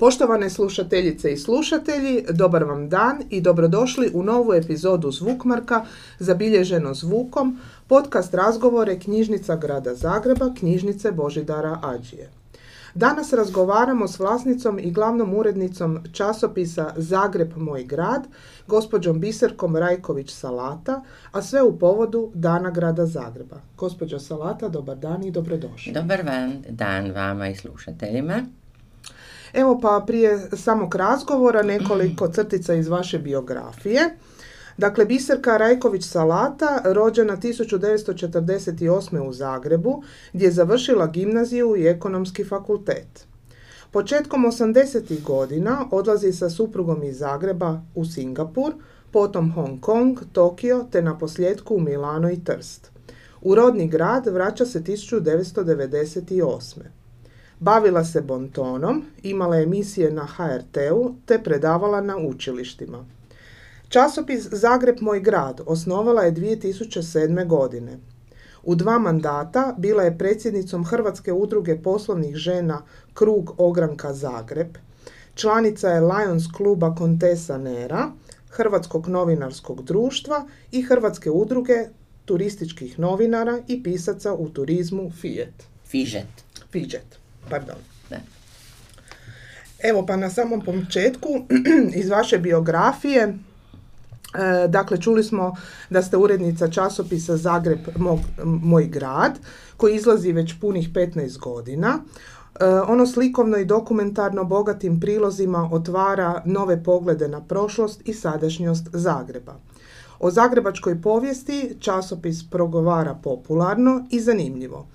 Poštovane 0.00 0.50
slušateljice 0.50 1.32
i 1.32 1.36
slušatelji, 1.36 2.24
dobar 2.30 2.64
vam 2.64 2.88
dan 2.88 3.22
i 3.30 3.40
dobrodošli 3.40 4.10
u 4.14 4.22
novu 4.22 4.54
epizodu 4.54 5.10
Zvukmarka 5.10 5.84
zabilježeno 6.18 6.94
zvukom, 6.94 7.58
podcast 7.86 8.34
razgovore 8.34 8.98
knjižnica 8.98 9.56
grada 9.56 9.94
Zagreba, 9.94 10.54
knjižnice 10.58 11.12
Božidara 11.12 11.78
Ađije. 11.82 12.30
Danas 12.94 13.32
razgovaramo 13.32 14.08
s 14.08 14.18
vlasnicom 14.18 14.78
i 14.78 14.90
glavnom 14.90 15.34
urednicom 15.34 15.98
časopisa 16.12 16.92
Zagreb 16.96 17.52
moj 17.56 17.84
grad, 17.84 18.26
gospođom 18.66 19.20
Biserkom 19.20 19.76
Rajković 19.76 20.30
Salata, 20.30 21.02
a 21.32 21.42
sve 21.42 21.62
u 21.62 21.78
povodu 21.78 22.30
Dana 22.34 22.70
grada 22.70 23.06
Zagreba. 23.06 23.60
Gospođo 23.76 24.18
Salata, 24.18 24.68
dobar 24.68 24.96
dan 24.96 25.24
i 25.24 25.30
dobrodošli. 25.30 25.92
Dobar 25.92 26.24
dan 26.68 27.12
vama 27.12 27.48
i 27.48 27.56
slušateljima. 27.56 28.42
Evo 29.52 29.78
pa 29.82 30.04
prije 30.06 30.48
samog 30.52 30.94
razgovora 30.94 31.62
nekoliko 31.62 32.28
crtica 32.34 32.74
iz 32.74 32.88
vaše 32.88 33.18
biografije. 33.18 34.16
Dakle, 34.76 35.04
Biserka 35.04 35.56
Rajković 35.56 36.04
Salata, 36.04 36.82
rođena 36.84 37.36
1948. 37.36 39.28
u 39.28 39.32
Zagrebu, 39.32 40.02
gdje 40.32 40.44
je 40.44 40.52
završila 40.52 41.06
gimnaziju 41.06 41.76
i 41.76 41.86
ekonomski 41.86 42.44
fakultet. 42.44 43.26
Početkom 43.90 44.44
80. 44.44 45.22
godina 45.22 45.84
odlazi 45.90 46.32
sa 46.32 46.50
suprugom 46.50 47.02
iz 47.02 47.18
Zagreba 47.18 47.82
u 47.94 48.04
Singapur, 48.04 48.72
potom 49.10 49.52
Hong 49.52 49.80
Kong, 49.80 50.18
Tokio 50.32 50.86
te 50.92 51.02
na 51.02 51.18
posljedku 51.18 51.74
u 51.74 51.80
Milano 51.80 52.30
i 52.30 52.44
Trst. 52.44 52.90
U 53.42 53.54
rodni 53.54 53.88
grad 53.88 54.26
vraća 54.26 54.66
se 54.66 54.80
1998. 54.80 56.99
Bavila 57.60 58.04
se 58.04 58.20
bontonom, 58.20 59.02
imala 59.22 59.58
emisije 59.60 60.10
na 60.10 60.26
HRT-u 60.26 61.14
te 61.26 61.42
predavala 61.42 62.00
na 62.00 62.16
učilištima. 62.16 63.04
Časopis 63.88 64.48
Zagreb 64.52 64.96
moj 65.00 65.20
grad 65.20 65.60
osnovala 65.66 66.22
je 66.22 66.32
2007. 66.32 67.46
godine. 67.46 67.98
U 68.62 68.74
dva 68.74 68.98
mandata 68.98 69.74
bila 69.78 70.02
je 70.02 70.18
predsjednicom 70.18 70.84
Hrvatske 70.84 71.32
udruge 71.32 71.82
poslovnih 71.82 72.36
žena 72.36 72.82
Krug 73.14 73.54
Ogranka 73.58 74.14
Zagreb, 74.14 74.78
članica 75.34 75.88
je 75.88 76.00
Lions 76.00 76.44
kluba 76.56 76.94
Kontesa 76.94 77.58
Nera, 77.58 78.10
Hrvatskog 78.50 79.08
novinarskog 79.08 79.82
društva 79.82 80.46
i 80.72 80.82
Hrvatske 80.82 81.30
udruge 81.30 81.88
turističkih 82.24 82.98
novinara 82.98 83.58
i 83.68 83.82
pisaca 83.82 84.34
u 84.34 84.48
turizmu 84.48 85.10
Fijet. 85.20 85.54
Fižet. 85.84 86.44
Fijet, 86.70 87.20
pardon. 87.48 87.76
Evo 89.82 90.06
pa 90.06 90.16
na 90.16 90.30
samom 90.30 90.60
početku 90.60 91.28
iz 92.00 92.08
vaše 92.08 92.38
biografije 92.38 93.34
E, 94.34 94.68
dakle, 94.68 95.00
čuli 95.00 95.24
smo 95.24 95.56
da 95.90 96.02
ste 96.02 96.16
urednica 96.16 96.68
časopisa 96.68 97.36
Zagreb 97.36 97.78
moj 98.44 98.86
grad, 98.86 99.38
koji 99.76 99.94
izlazi 99.94 100.32
već 100.32 100.60
punih 100.60 100.90
15 100.92 101.38
godina. 101.38 101.98
E, 102.60 102.64
ono 102.66 103.06
slikovno 103.06 103.56
i 103.56 103.64
dokumentarno 103.64 104.44
bogatim 104.44 105.00
prilozima 105.00 105.68
otvara 105.72 106.42
nove 106.44 106.84
poglede 106.84 107.28
na 107.28 107.40
prošlost 107.40 108.00
i 108.04 108.14
sadašnjost 108.14 108.88
Zagreba. 108.92 109.54
O 110.18 110.30
zagrebačkoj 110.30 111.02
povijesti 111.02 111.76
časopis 111.80 112.50
progovara 112.50 113.14
popularno 113.14 114.06
i 114.10 114.20
zanimljivo. 114.20 114.86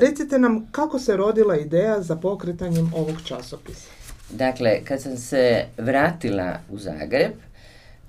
Recite 0.00 0.38
nam 0.38 0.68
kako 0.72 0.98
se 0.98 1.16
rodila 1.16 1.56
ideja 1.56 2.02
za 2.02 2.16
pokretanjem 2.16 2.92
ovog 2.94 3.16
časopisa. 3.24 3.90
Dakle, 4.30 4.84
kad 4.84 5.02
sam 5.02 5.16
se 5.16 5.64
vratila 5.78 6.58
u 6.70 6.78
Zagreb, 6.78 7.32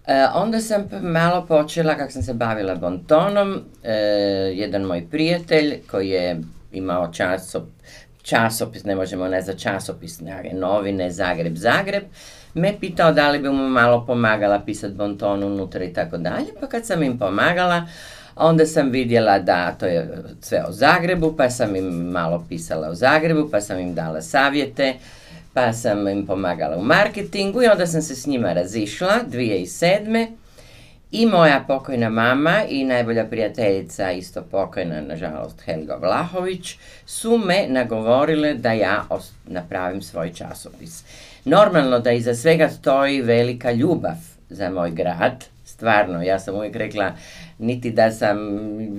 E, 0.10 0.28
onda 0.36 0.60
sam 0.60 0.84
malo 1.02 1.46
počela, 1.46 1.96
kako 1.96 2.12
sam 2.12 2.22
se 2.22 2.34
bavila 2.34 2.76
bontonom, 2.76 3.62
e, 3.84 3.94
jedan 4.54 4.82
moj 4.82 5.08
prijatelj 5.12 5.82
koji 5.92 6.10
je 6.10 6.42
imao 6.72 7.12
časop, 7.14 7.64
časopis, 8.22 8.84
ne 8.84 8.96
možemo 8.96 9.28
ne 9.28 9.42
za 9.42 9.54
časopis, 9.54 10.22
novine 10.54 11.12
Zagreb, 11.12 11.56
Zagreb, 11.56 12.04
me 12.54 12.74
pitao 12.80 13.12
da 13.12 13.30
li 13.30 13.40
bi 13.40 13.50
mu 13.50 13.70
malo 13.70 14.06
pomagala 14.06 14.60
pisati 14.60 14.94
bonton 14.94 15.44
unutra 15.44 15.84
i 15.84 15.94
tako 15.94 16.18
dalje, 16.18 16.48
pa 16.60 16.68
kad 16.68 16.86
sam 16.86 17.04
im 17.04 17.20
pomagala, 17.20 17.88
onda 18.40 18.66
sam 18.66 18.90
vidjela 18.90 19.40
da 19.40 19.72
to 19.72 19.86
je 19.86 20.24
sve 20.42 20.64
o 20.68 20.72
Zagrebu, 20.72 21.34
pa 21.38 21.50
sam 21.50 21.76
im 21.76 21.86
malo 21.86 22.46
pisala 22.50 22.90
o 22.90 22.96
Zagrebu, 22.96 23.50
pa 23.52 23.62
sam 23.62 23.80
im 23.80 23.96
dala 23.96 24.22
savjete, 24.22 24.94
pa 25.54 25.74
sam 25.74 26.08
im 26.08 26.26
pomagala 26.26 26.78
u 26.78 26.84
marketingu 26.84 27.64
i 27.64 27.68
onda 27.68 27.88
sam 27.88 28.02
se 28.02 28.16
s 28.16 28.28
njima 28.28 28.54
razišla 28.54 29.20
2007. 29.32 30.28
I 31.12 31.26
moja 31.26 31.64
pokojna 31.68 32.10
mama 32.10 32.64
i 32.70 32.84
najbolja 32.84 33.26
prijateljica, 33.26 34.12
isto 34.12 34.42
pokojna, 34.42 35.02
nažalost, 35.02 35.62
Helga 35.62 35.96
Vlahović, 35.96 36.78
su 37.06 37.38
me 37.38 37.66
nagovorile 37.68 38.54
da 38.54 38.72
ja 38.72 39.06
napravim 39.46 40.02
svoj 40.02 40.34
časopis. 40.34 41.04
Normalno 41.46 42.00
da 42.00 42.12
iza 42.12 42.36
svega 42.36 42.70
stoji 42.70 43.22
velika 43.22 43.72
ljubav 43.72 44.16
za 44.50 44.70
moj 44.70 44.92
grad, 44.92 45.46
stvarno, 45.66 46.22
ja 46.22 46.40
sam 46.40 46.56
uvijek 46.56 46.76
rekla, 46.76 47.12
niti 47.60 47.92
da 47.92 48.12
sam 48.12 48.38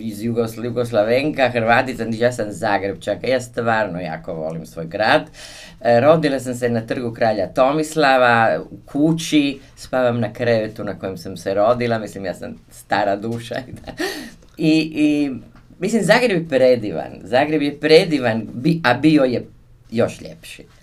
iz 0.00 0.22
Jugosl 0.22 0.65
Jugoslavenka, 0.65 1.48
Hrvatica, 1.48 2.04
niti 2.04 2.22
ja 2.22 2.32
sam 2.32 2.47
Zagrebčaka, 2.48 3.26
ja 3.26 3.41
stvarno 3.41 4.00
jako 4.00 4.34
volim 4.34 4.66
svoj 4.66 4.87
grad. 4.87 5.22
E, 5.81 6.00
rodila 6.00 6.41
sam 6.41 6.54
se 6.54 6.69
na 6.69 6.81
trgu 6.81 7.12
kralja 7.15 7.47
Tomislava, 7.47 8.60
u 8.70 8.76
kući, 8.87 9.59
spavam 9.76 10.20
na 10.20 10.32
krevetu 10.32 10.84
na 10.84 10.99
kojem 10.99 11.16
sam 11.16 11.37
se 11.37 11.54
rodila, 11.54 11.99
mislim 11.99 12.25
ja 12.25 12.34
sam 12.34 12.54
stara 12.70 13.16
duša. 13.16 13.54
I, 14.56 14.93
i 14.94 15.31
mislim, 15.78 16.03
Zagreb 16.03 16.43
je 16.43 16.49
predivan, 16.49 17.12
Zagreb 17.22 17.62
je 17.62 17.81
predivan, 17.81 18.47
a 18.84 18.94
bio 18.94 19.25
je 19.25 19.47
još 19.91 20.20
ljepši 20.20 20.79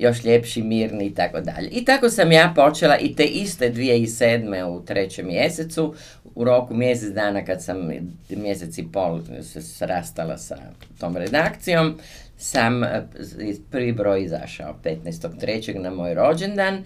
još 0.00 0.24
ljepši, 0.24 0.62
mirni 0.62 1.06
i 1.06 1.14
tako 1.14 1.40
dalje. 1.40 1.68
I 1.68 1.84
tako 1.84 2.10
sam 2.10 2.32
ja 2.32 2.52
počela 2.56 2.98
i 2.98 3.14
te 3.14 3.24
iste 3.24 3.72
2007. 3.72 4.64
u 4.64 4.84
trećem 4.84 5.26
mjesecu, 5.26 5.94
u 6.34 6.44
roku 6.44 6.74
mjesec 6.74 7.12
dana 7.14 7.44
kad 7.44 7.62
sam 7.64 7.90
mjesec 8.28 8.78
i 8.78 8.86
pol 8.92 9.20
se 9.42 9.62
srastala 9.62 10.38
sa 10.38 10.56
tom 10.98 11.16
redakcijom, 11.16 11.98
sam 12.36 12.84
eh, 12.84 13.02
prvi 13.70 13.92
broj 13.92 14.24
izašao 14.24 14.74
15.3. 14.84 15.78
na 15.78 15.90
moj 15.90 16.14
rođendan 16.14 16.84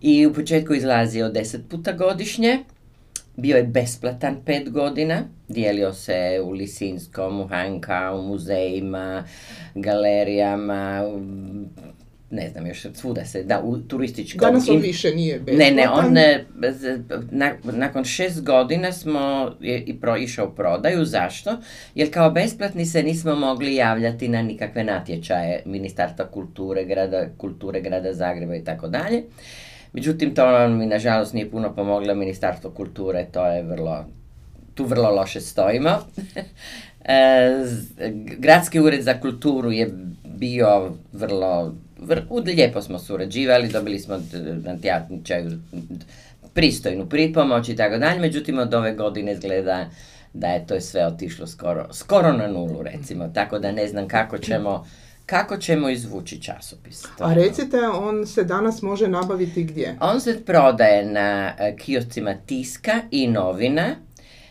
i 0.00 0.26
u 0.26 0.34
početku 0.34 0.74
izlazio 0.74 1.28
deset 1.28 1.68
puta 1.68 1.92
godišnje. 1.92 2.58
Bio 3.36 3.56
je 3.56 3.62
besplatan 3.62 4.36
pet 4.46 4.70
godina, 4.70 5.22
dijelio 5.48 5.92
se 5.92 6.40
u 6.44 6.50
Lisinskom, 6.50 7.40
u 7.40 7.48
HNK, 7.48 7.86
u 8.14 8.22
muzejima, 8.22 9.24
galerijama, 9.74 11.02
ne 12.34 12.48
znam 12.48 12.66
još 12.66 12.86
svuda 12.94 13.24
se 13.24 13.42
da 13.42 13.60
u 13.60 13.78
turističkom 13.78 14.40
danas 14.40 14.68
on 14.68 14.76
više 14.76 15.14
nije 15.14 15.38
besplatan. 15.38 15.74
ne 15.76 15.82
ne 15.82 15.88
on 15.88 16.14
na, 17.30 17.52
nakon 17.62 18.04
šest 18.04 18.44
godina 18.44 18.92
smo 18.92 19.54
je, 19.60 19.80
i 19.80 20.00
pro, 20.00 20.16
išao 20.16 20.50
prodaju 20.50 21.04
zašto? 21.04 21.56
Jer 21.94 22.12
kao 22.12 22.30
besplatni 22.30 22.86
se 22.86 23.02
nismo 23.02 23.34
mogli 23.34 23.74
javljati 23.74 24.28
na 24.28 24.42
nikakve 24.42 24.84
natječaje 24.84 25.62
ministarstva 25.64 26.26
kulture 26.26 26.84
grada 26.84 27.26
kulture 27.38 27.80
grada 27.80 28.12
Zagreba 28.12 28.56
i 28.56 28.64
tako 28.64 28.88
dalje. 28.88 29.22
Međutim 29.92 30.34
to 30.34 30.68
mi 30.68 30.86
nažalost 30.86 31.32
nije 31.32 31.50
puno 31.50 31.74
pomoglo 31.74 32.14
ministarstvo 32.14 32.70
kulture 32.70 33.26
to 33.32 33.46
je 33.46 33.62
vrlo 33.62 34.04
tu 34.74 34.84
vrlo 34.84 35.10
loše 35.10 35.40
stojimo. 35.40 35.90
E, 37.06 37.64
gradski 38.38 38.80
ured 38.80 39.02
za 39.02 39.20
kulturu 39.20 39.72
je 39.72 39.90
bio 40.24 40.92
vrlo 41.12 41.74
lijepo 42.46 42.82
smo 42.82 42.98
surađivali, 42.98 43.68
dobili 43.68 43.98
smo 43.98 44.16
na 44.62 44.76
pristojnu 46.54 47.08
pripomoć 47.08 47.68
i 47.68 47.76
tako 47.76 47.98
dalje, 47.98 48.20
međutim 48.20 48.58
od 48.58 48.74
ove 48.74 48.94
godine 48.94 49.32
izgleda 49.32 49.90
da 50.32 50.46
je 50.46 50.66
to 50.66 50.80
sve 50.80 51.06
otišlo 51.06 51.46
skoro, 51.46 51.88
skoro 51.92 52.32
na 52.32 52.46
nulu 52.46 52.82
recimo, 52.82 53.28
tako 53.28 53.58
da 53.58 53.72
ne 53.72 53.88
znam 53.88 54.08
kako 54.08 54.38
ćemo 54.38 54.86
kako 55.26 55.56
ćemo 55.56 55.88
izvući 55.88 56.42
časopis. 56.42 57.04
A 57.18 57.34
recite, 57.34 57.76
on 57.88 58.26
se 58.26 58.44
danas 58.44 58.82
može 58.82 59.08
nabaviti 59.08 59.64
gdje? 59.64 59.96
On 60.00 60.20
se 60.20 60.44
prodaje 60.44 61.04
na 61.04 61.52
e, 61.58 61.76
kioscima 61.76 62.34
tiska 62.46 63.00
i 63.10 63.28
novina, 63.28 63.96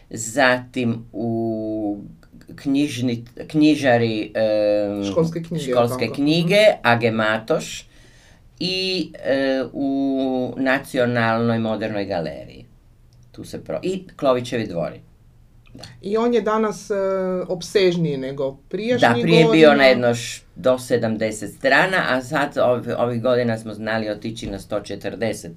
zatim 0.09 1.05
u 1.11 1.52
knjižni, 2.55 3.25
knjižari 3.47 4.31
školske 5.11 5.43
knjige, 5.43 5.71
školske 5.71 6.07
knjige 6.15 6.61
Agematoš 6.83 7.87
i 8.59 9.11
u 9.73 10.53
Nacionalnoj 10.57 11.59
modernoj 11.59 12.05
galeriji. 12.05 12.65
Tu 13.31 13.43
se 13.43 13.63
pro... 13.63 13.79
I 13.83 14.07
Klovićevi 14.15 14.67
dvori. 14.67 15.01
I 16.01 16.17
on 16.17 16.33
je 16.33 16.41
danas 16.41 16.89
uh, 16.89 16.97
opsežniji 17.49 18.17
nego 18.17 18.57
prijašnji 18.69 19.07
Da, 19.07 19.21
prije 19.21 19.39
je 19.39 19.47
bio 19.51 19.73
na 19.73 19.83
jedno 19.83 20.13
do 20.55 20.73
70 20.73 21.57
strana, 21.57 22.05
a 22.09 22.21
sad 22.21 22.57
ovih 22.97 23.21
godina 23.21 23.57
smo 23.57 23.73
znali 23.73 24.09
otići 24.09 24.47
na 24.47 24.59
140. 24.59 25.49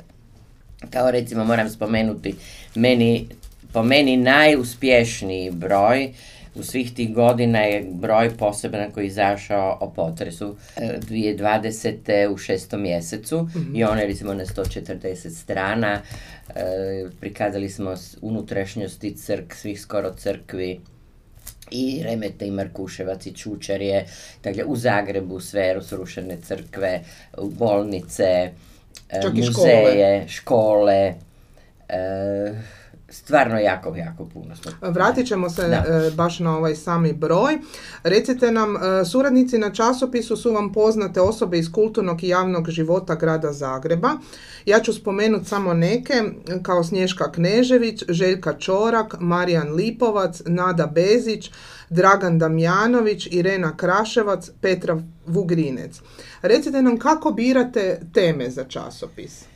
Kao 0.90 1.10
recimo 1.10 1.44
moram 1.44 1.70
spomenuti, 1.70 2.34
meni, 2.74 3.28
po 3.72 3.82
meni 3.82 4.16
najuspješniji 4.16 5.50
broj 5.50 6.12
u 6.58 6.62
svih 6.62 6.94
tih 6.94 7.14
godina 7.14 7.58
je 7.58 7.86
broj 7.92 8.36
poseban 8.36 8.90
koji 8.90 9.04
je 9.04 9.06
izašao 9.06 9.78
o 9.80 9.90
potresu 9.90 10.56
2020. 10.76 11.96
E, 12.06 12.28
u 12.28 12.36
šestom 12.36 12.82
mjesecu 12.82 13.42
mm 13.42 13.76
i 13.76 13.84
on 13.84 13.98
je 13.98 14.06
recimo 14.06 14.34
na 14.34 14.44
140 14.44 15.30
strana. 15.30 16.00
E, 16.48 16.62
prikazali 17.20 17.68
smo 17.68 17.94
unutrašnjosti 18.22 19.16
crk, 19.16 19.54
svih 19.54 19.80
skoro 19.80 20.12
crkvi 20.14 20.80
i 21.70 22.02
Remete 22.04 22.46
i 22.46 22.50
Markuševac 22.50 23.26
i 23.26 23.32
Čučarje, 23.32 24.06
dakle 24.42 24.64
u 24.64 24.76
Zagrebu 24.76 25.40
sve 25.40 25.82
srušene 25.82 26.36
crkve, 26.42 27.00
bolnice, 27.42 28.50
e, 29.10 29.20
muzeje, 29.34 30.24
škole, 30.28 30.28
škole 30.28 31.14
stvarno 33.08 33.58
jako, 33.58 33.96
jako 33.96 34.24
puno. 34.24 34.54
Vratit 34.80 35.26
ćemo 35.26 35.50
se 35.50 35.62
e, 35.62 36.10
baš 36.14 36.38
na 36.38 36.56
ovaj 36.56 36.74
sami 36.76 37.12
broj. 37.12 37.58
Recite 38.02 38.50
nam, 38.50 38.76
e, 38.76 39.04
suradnici 39.04 39.58
na 39.58 39.70
časopisu 39.72 40.36
su 40.36 40.52
vam 40.52 40.72
poznate 40.72 41.20
osobe 41.20 41.58
iz 41.58 41.72
kulturnog 41.72 42.24
i 42.24 42.28
javnog 42.28 42.70
života 42.70 43.14
grada 43.14 43.52
Zagreba. 43.52 44.10
Ja 44.64 44.80
ću 44.80 44.92
spomenuti 44.92 45.44
samo 45.44 45.74
neke, 45.74 46.22
kao 46.62 46.84
Snješka 46.84 47.32
Knežević, 47.32 48.02
Željka 48.08 48.58
Čorak, 48.58 49.14
Marijan 49.20 49.72
Lipovac, 49.72 50.42
Nada 50.46 50.86
Bezić, 50.86 51.50
Dragan 51.90 52.38
Damjanović, 52.38 53.28
Irena 53.30 53.76
Kraševac, 53.76 54.50
Petra 54.60 54.98
Vugrinec. 55.26 56.00
Recite 56.42 56.82
nam 56.82 56.98
kako 56.98 57.30
birate 57.30 58.00
teme 58.12 58.50
za 58.50 58.64
časopis? 58.64 59.55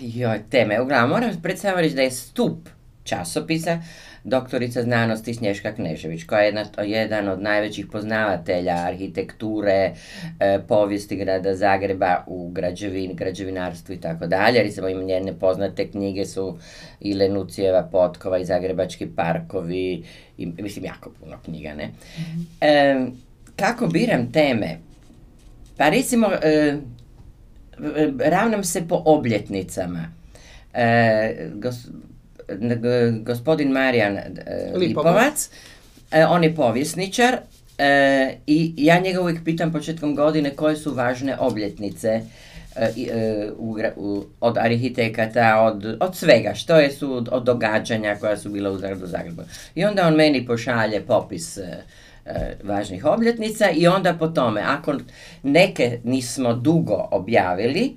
Joj, 0.00 0.42
teme. 0.50 0.80
Uglavnom, 0.80 1.10
moram 1.10 1.42
predstaviti 1.42 1.82
reći 1.82 1.96
da 1.96 2.02
je 2.02 2.10
stup 2.10 2.68
časopisa 3.04 3.78
doktorica 4.24 4.82
znanosti 4.82 5.34
Snješka 5.34 5.74
Knežević, 5.74 6.24
koja 6.24 6.40
je 6.40 6.46
jedna, 6.46 6.64
jedan 6.84 7.28
od 7.28 7.42
najvećih 7.42 7.86
poznavatelja 7.86 8.74
arhitekture, 8.74 9.92
e, 10.40 10.58
povijesti 10.68 11.16
grada 11.16 11.54
Zagreba 11.54 12.24
u 12.26 12.50
građevini, 12.50 13.14
građevinarstvu 13.14 13.94
i 13.94 14.00
tako 14.00 14.26
dalje. 14.26 14.62
Recimo 14.62 14.88
im 14.88 15.04
njene 15.04 15.38
poznate 15.38 15.90
knjige 15.90 16.26
su 16.26 16.58
i 17.00 17.14
Lenucijeva 17.14 17.82
Potkova 17.82 18.38
i 18.38 18.44
Zagrebački 18.44 19.06
parkovi, 19.16 20.04
i, 20.38 20.46
mislim 20.46 20.84
jako 20.84 21.10
puno 21.20 21.36
knjiga, 21.44 21.74
ne? 21.74 21.90
E, 22.60 22.96
kako 23.56 23.86
biram 23.86 24.32
teme? 24.32 24.78
Pa 25.76 25.88
recimo, 25.88 26.26
e, 26.42 26.76
ravnam 28.24 28.64
se 28.64 28.88
po 28.88 29.02
obljetnicama. 29.04 30.12
E, 30.74 31.50
gospodin 33.22 33.72
Marijan 33.72 34.16
e, 34.16 34.32
Lipovac, 34.76 35.50
e, 36.10 36.26
on 36.26 36.44
je 36.44 36.54
povjesničar 36.54 37.38
e, 37.78 38.34
i 38.46 38.74
ja 38.76 39.00
njega 39.00 39.20
uvijek 39.20 39.44
pitam 39.44 39.72
početkom 39.72 40.14
godine 40.14 40.56
koje 40.56 40.76
su 40.76 40.94
važne 40.94 41.36
obljetnice 41.38 42.20
od 44.40 44.58
arhitekata, 44.58 45.60
od, 45.62 45.96
od 46.00 46.16
svega, 46.16 46.54
što 46.54 46.76
je 46.76 46.90
su 46.90 47.24
od 47.30 47.44
događanja 47.44 48.16
koja 48.20 48.36
su 48.36 48.50
bila 48.50 48.70
u 48.70 48.78
Zagrebu. 48.78 49.42
I 49.74 49.84
onda 49.84 50.06
on 50.06 50.14
meni 50.14 50.46
pošalje 50.46 51.06
popis 51.06 51.58
E, 52.28 52.56
važnih 52.64 53.04
obljetnica 53.04 53.70
i 53.70 53.86
onda 53.86 54.14
po 54.14 54.28
tome, 54.28 54.60
ako 54.60 54.94
neke 55.42 56.00
nismo 56.04 56.54
dugo 56.54 57.08
objavili, 57.10 57.96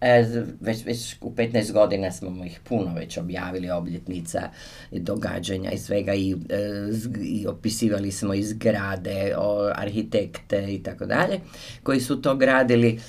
e, 0.00 0.24
već, 0.60 0.84
već 0.86 1.16
u 1.20 1.30
15 1.30 1.72
godina 1.72 2.12
smo 2.12 2.44
ih 2.44 2.60
puno 2.64 2.94
već 2.94 3.18
objavili 3.18 3.70
obljetnica 3.70 4.50
i 4.92 5.00
događanja 5.00 5.70
i 5.70 5.78
svega 5.78 6.14
i, 6.14 6.36
e, 6.48 6.88
i 7.22 7.46
opisivali 7.46 8.12
smo 8.12 8.34
i 8.34 8.42
zgrade, 8.42 9.34
o, 9.38 9.70
arhitekte 9.74 10.74
i 10.74 10.82
tako 10.82 11.06
dalje, 11.06 11.40
koji 11.82 12.00
su 12.00 12.22
to 12.22 12.36
gradili 12.36 13.00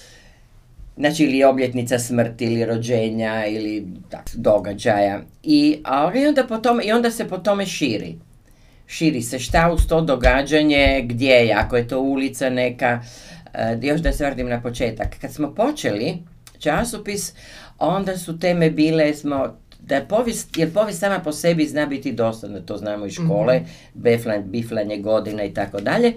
znači 0.97 1.23
ili 1.23 1.43
obljetnica 1.43 1.99
smrti 1.99 2.45
ili 2.45 2.65
rođenja 2.65 3.45
ili 3.45 3.87
tak, 4.09 4.29
događaja. 4.35 5.21
I, 5.43 5.79
a, 5.83 6.11
onda 6.27 6.47
po 6.47 6.57
tome, 6.57 6.83
i 6.83 6.91
onda 6.91 7.11
se 7.11 7.27
po 7.27 7.37
tome 7.37 7.65
širi. 7.65 8.15
Širi 8.87 9.21
se 9.21 9.39
šta 9.39 9.71
uz 9.73 9.87
to 9.87 10.01
događanje, 10.01 11.01
gdje 11.05 11.31
je, 11.31 11.53
ako 11.53 11.77
je 11.77 11.87
to 11.87 11.99
ulica 11.99 12.49
neka, 12.49 13.01
e, 13.53 13.77
još 13.81 14.01
da 14.01 14.11
se 14.11 14.25
vratim 14.25 14.49
na 14.49 14.61
početak. 14.61 15.15
Kad 15.21 15.33
smo 15.33 15.55
počeli 15.55 16.17
časopis, 16.59 17.33
onda 17.79 18.17
su 18.17 18.39
teme 18.39 18.69
bile, 18.69 19.13
smo 19.13 19.57
da 19.81 19.95
je 19.95 20.07
povijest, 20.07 20.57
jer 20.57 20.73
povijest 20.73 20.99
sama 20.99 21.19
po 21.19 21.31
sebi 21.31 21.67
zna 21.67 21.85
biti 21.85 22.11
dosadna, 22.11 22.59
to 22.59 22.77
znamo 22.77 23.05
iz 23.05 23.13
škole, 23.13 23.59
mm 23.59 23.65
biflanje 24.45 24.97
godina 24.97 25.43
i 25.43 25.53
tako 25.53 25.81
dalje, 25.81 26.13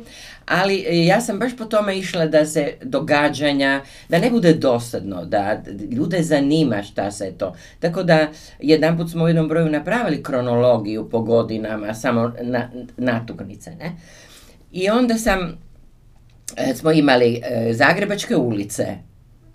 ali 0.47 0.85
e, 0.89 1.05
ja 1.05 1.21
sam 1.21 1.39
baš 1.39 1.57
po 1.57 1.65
tome 1.65 1.99
išla 1.99 2.27
da 2.27 2.47
se 2.47 2.73
događanja, 2.83 3.83
da 4.09 4.19
ne 4.19 4.31
bude 4.31 4.53
dosadno, 4.55 5.25
da 5.25 5.63
ljude 5.91 6.23
zanima 6.23 6.83
šta 6.83 7.11
se 7.11 7.25
je 7.25 7.39
to. 7.39 7.55
Tako 7.81 8.03
da 8.03 8.29
jedanput 8.61 9.11
smo 9.11 9.25
u 9.25 9.29
jednom 9.29 9.49
broju 9.49 9.71
napravili 9.71 10.23
kronologiju 10.23 11.09
po 11.11 11.21
godinama, 11.21 11.95
samo 11.95 12.33
na, 12.43 12.71
natuknice, 12.97 13.71
ne? 13.71 13.93
I 14.73 14.91
onda 14.91 15.15
sam, 15.15 15.59
e, 16.57 16.75
smo 16.75 16.93
imali 16.93 17.41
e, 17.45 17.73
Zagrebačke 17.73 18.37
ulice, 18.37 18.87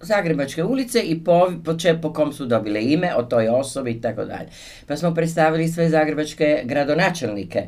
Zagrebačke 0.02 0.64
ulice 0.64 1.00
i 1.00 1.24
po, 1.24 1.52
po, 1.66 1.76
po 2.02 2.14
kom 2.14 2.34
su 2.34 2.46
dobile 2.46 2.84
ime 2.84 3.16
o 3.16 3.24
toj 3.24 3.48
osobi 3.48 3.92
i 3.92 4.02
tako 4.02 4.26
dalje. 4.26 4.50
Pa 4.88 4.98
smo 4.98 5.14
predstavili 5.14 5.68
sve 5.68 5.90
zagrebačke 5.90 6.62
gradonačelnike, 6.66 7.68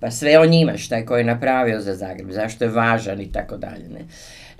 pa 0.00 0.10
sve 0.10 0.38
o 0.38 0.46
njima, 0.46 0.76
šta 0.76 0.96
je 0.96 1.06
ko 1.06 1.16
je 1.16 1.24
napravio 1.24 1.80
za 1.80 1.94
Zagreb, 1.94 2.30
zašto 2.30 2.64
je 2.64 2.70
važan 2.70 3.20
i 3.20 3.32
tako 3.32 3.56
dalje. 3.56 3.88
Ne? 3.88 4.00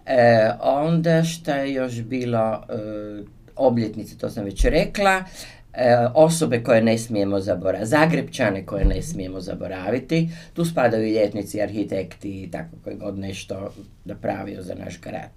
E, 0.06 0.50
onda 0.60 1.24
šta 1.24 1.54
je 1.54 1.72
još 1.72 2.02
bilo, 2.02 2.64
e, 2.68 3.22
obljetnice, 3.56 4.18
to 4.18 4.30
sam 4.30 4.44
već 4.44 4.64
rekla, 4.64 5.24
e, 5.72 5.96
osobe 6.14 6.62
koje 6.62 6.82
ne 6.82 6.98
smijemo 6.98 7.40
zaboraviti, 7.40 7.90
Zagrebčane 7.90 8.66
koje 8.66 8.84
ne 8.84 9.02
smijemo 9.02 9.40
zaboraviti, 9.40 10.28
tu 10.54 10.64
spadaju 10.64 11.06
i 11.06 11.12
ljetnici, 11.12 11.62
arhitekti 11.62 12.42
i 12.42 12.50
tako 12.50 12.76
koji 12.84 12.96
god 12.96 13.18
nešto 13.18 13.72
napravio 14.04 14.62
za 14.62 14.74
naš 14.74 15.00
grad. 15.00 15.30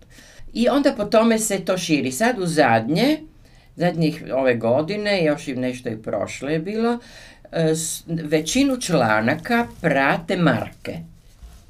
I 0.53 0.69
onda 0.69 0.93
po 0.97 1.05
tome 1.05 1.39
se 1.39 1.59
to 1.59 1.77
širi. 1.77 2.11
Sad 2.11 2.39
u 2.39 2.45
zadnje, 2.45 3.19
zadnjih 3.75 4.23
ove 4.33 4.55
godine, 4.55 5.23
još 5.25 5.47
i 5.47 5.55
nešto 5.55 5.89
i 5.89 5.97
prošle 5.97 6.53
je 6.53 6.59
bilo, 6.59 6.99
e, 7.51 7.73
većinu 8.07 8.77
članaka 8.77 9.67
prate 9.81 10.37
marke. 10.37 10.97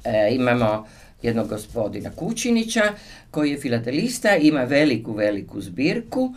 E, 0.04 0.28
imamo 0.32 0.86
jednog 1.22 1.48
gospodina 1.48 2.10
Kučinića 2.10 2.82
koji 3.30 3.50
je 3.50 3.60
filatelista, 3.60 4.36
ima 4.36 4.62
veliku, 4.62 5.12
veliku 5.12 5.60
zbirku 5.60 6.34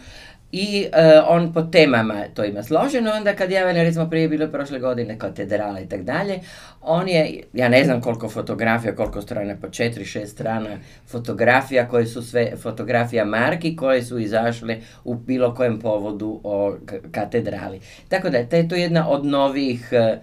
i 0.53 0.87
e, 0.93 1.21
on 1.27 1.53
po 1.53 1.61
temama 1.61 2.23
to 2.33 2.43
ima 2.45 2.63
složeno, 2.63 3.11
onda 3.11 3.35
kad 3.35 3.51
je 3.51 3.73
recimo 3.73 4.09
prije 4.09 4.27
bilo 4.27 4.47
prošle 4.47 4.79
godine 4.79 5.17
katedrala 5.17 5.79
i 5.79 5.89
tako 5.89 6.03
dalje, 6.03 6.39
on 6.81 7.09
je, 7.09 7.43
ja 7.53 7.69
ne 7.69 7.83
znam 7.83 8.01
koliko 8.01 8.29
fotografija, 8.29 8.95
koliko 8.95 9.21
strana, 9.21 9.55
po 9.61 9.69
četiri, 9.69 10.05
šest 10.05 10.33
strana 10.33 10.77
fotografija 11.07 11.87
koje 11.87 12.05
su 12.05 12.21
sve 12.21 12.51
fotografija 12.61 13.25
marki 13.25 13.75
koje 13.75 14.03
su 14.03 14.19
izašle 14.19 14.77
u 15.03 15.15
bilo 15.15 15.55
kojem 15.55 15.79
povodu 15.79 16.41
o 16.43 16.75
katedrali. 17.11 17.79
Tako 18.09 18.29
da 18.29 18.37
je 18.37 18.69
to 18.69 18.75
jedna 18.75 19.09
od 19.09 19.25
novih 19.25 19.89
e, 19.91 20.17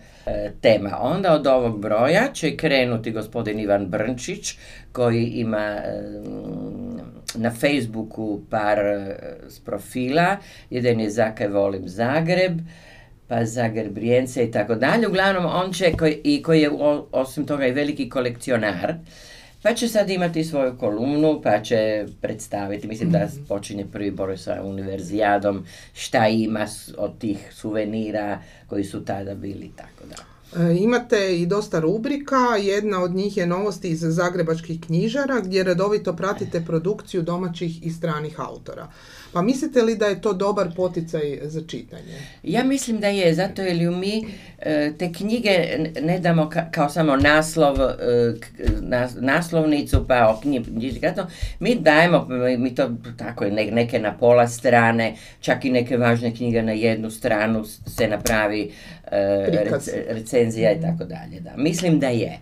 tema. 0.61 0.99
Onda 1.01 1.35
od 1.35 1.47
ovog 1.47 1.81
broja 1.81 2.33
će 2.33 2.57
krenuti 2.57 3.11
gospodin 3.11 3.61
Ivan 3.61 3.87
Brnčić 3.87 4.57
koji 4.93 5.25
ima 5.25 5.59
e, 5.59 6.03
na 7.35 7.51
Facebooku 7.51 8.41
par 8.51 8.79
s 9.49 9.61
profila. 9.61 10.37
Jedan 10.71 11.01
je 11.01 11.11
Zakaj 11.11 11.49
volim 11.49 11.89
Zagreb, 11.89 12.59
pa 13.29 13.45
Zagrebrijence 13.45 14.45
i 14.45 14.51
tako 14.51 14.75
dalje. 14.75 15.09
Uglavnom, 15.09 15.47
on 15.47 15.73
će, 15.73 15.93
koji, 15.99 16.21
i 16.25 16.43
koji 16.43 16.61
je 16.61 16.71
osim 17.13 17.47
toga 17.47 17.67
i 17.67 17.73
veliki 17.73 18.09
kolekcionar, 18.09 18.95
pa 19.63 19.75
će 19.75 19.89
sad 19.89 20.11
imati 20.11 20.45
svoju 20.45 20.77
kolumnu, 20.79 21.41
pa 21.43 21.63
će 21.63 22.07
predstaviti, 22.21 22.89
mislim 22.89 23.11
da 23.11 23.19
mhm. 23.19 23.45
počinje 23.49 23.87
prvi 23.93 24.11
broj 24.11 24.39
sa 24.39 24.63
univerzijadom, 24.63 25.65
šta 25.95 26.29
ima 26.29 26.67
od 26.99 27.19
tih 27.19 27.39
suvenira 27.53 28.39
koji 28.67 28.85
su 28.85 29.05
tada 29.05 29.35
bili 29.35 29.71
tako 29.77 30.05
da. 30.09 30.31
E, 30.57 30.77
imate 30.77 31.37
i 31.41 31.47
dosta 31.47 31.81
rubrika, 31.81 32.57
jedna 32.61 33.03
od 33.03 33.15
njih 33.15 33.37
je 33.37 33.47
novosti 33.47 33.89
iz 33.89 34.01
zagrebačkih 34.01 34.81
knjižara 34.81 35.41
gdje 35.41 35.65
redovito 35.65 36.17
pratite 36.17 36.65
produkciju 36.67 37.23
domaćih 37.23 37.87
i 37.87 37.91
stranih 37.91 38.41
autora. 38.41 38.89
Pa 39.33 39.43
mislite 39.43 39.83
li 39.83 39.97
da 39.97 40.07
je 40.07 40.21
to 40.21 40.33
dobar 40.33 40.69
poticaj 40.77 41.39
za 41.43 41.61
čitanje? 41.67 42.13
Ja 42.43 42.65
mislim 42.65 43.01
da 43.01 43.09
je, 43.09 43.35
zato 43.35 43.63
jer 43.63 43.91
mi 43.91 44.27
e, 44.59 44.93
te 44.99 45.13
knjige 45.13 45.51
ne 46.03 46.19
damo 46.19 46.51
kao 46.71 46.89
samo 46.89 47.17
naslov, 47.17 47.77
e, 47.81 48.35
naslovnicu 49.21 50.05
pa 50.09 50.29
o 50.29 50.41
knjigi, 50.41 51.01
mi 51.61 51.75
dajemo, 51.75 52.27
mi 52.59 52.75
to 52.75 52.91
tako 53.17 53.45
neke 53.45 53.99
na 53.99 54.17
pola 54.17 54.49
strane, 54.49 55.15
čak 55.41 55.65
i 55.65 55.71
neke 55.71 55.97
važne 55.97 56.35
knjige 56.35 56.63
na 56.63 56.73
jednu 56.73 57.11
stranu 57.11 57.65
se 57.65 58.09
napravi 58.09 58.73
recenzija 60.09 60.73
i 60.73 60.81
tako 60.81 61.05
dalje. 61.05 61.41
Da. 61.41 61.51
Mislim 61.57 61.99
da 61.99 62.09
je. 62.09 62.39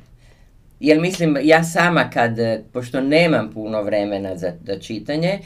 Jer 0.80 1.00
mislim, 1.00 1.38
ja 1.42 1.64
sama 1.64 2.10
kad, 2.10 2.36
pošto 2.72 3.00
nemam 3.00 3.50
puno 3.54 3.82
vremena 3.82 4.36
za, 4.36 4.52
za 4.66 4.78
čitanje, 4.78 5.38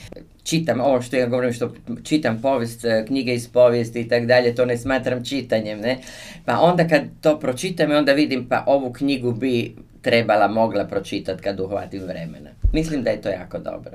čitam 0.44 0.80
ovo 0.80 1.02
što 1.02 1.16
ja 1.16 1.26
govorim, 1.26 1.52
što 1.52 1.74
čitam 2.04 2.42
povijest, 2.42 2.84
knjige 3.06 3.34
iz 3.34 3.48
povijesti 3.48 4.00
i 4.00 4.08
tako 4.08 4.26
dalje, 4.26 4.54
to 4.54 4.66
ne 4.66 4.78
smatram 4.78 5.24
čitanjem, 5.24 5.80
ne? 5.80 5.98
Pa 6.44 6.60
onda 6.60 6.88
kad 6.88 7.02
to 7.20 7.38
pročitam, 7.38 7.90
onda 7.90 8.12
vidim, 8.12 8.48
pa 8.48 8.64
ovu 8.66 8.92
knjigu 8.92 9.32
bi 9.32 9.76
trebala, 10.02 10.48
mogla 10.48 10.84
pročitati 10.84 11.42
kad 11.42 11.60
uhvatim 11.60 12.02
vremena. 12.02 12.50
Mislim 12.72 13.02
da 13.02 13.10
je 13.10 13.22
to 13.22 13.28
jako 13.28 13.58
dobro. 13.58 13.92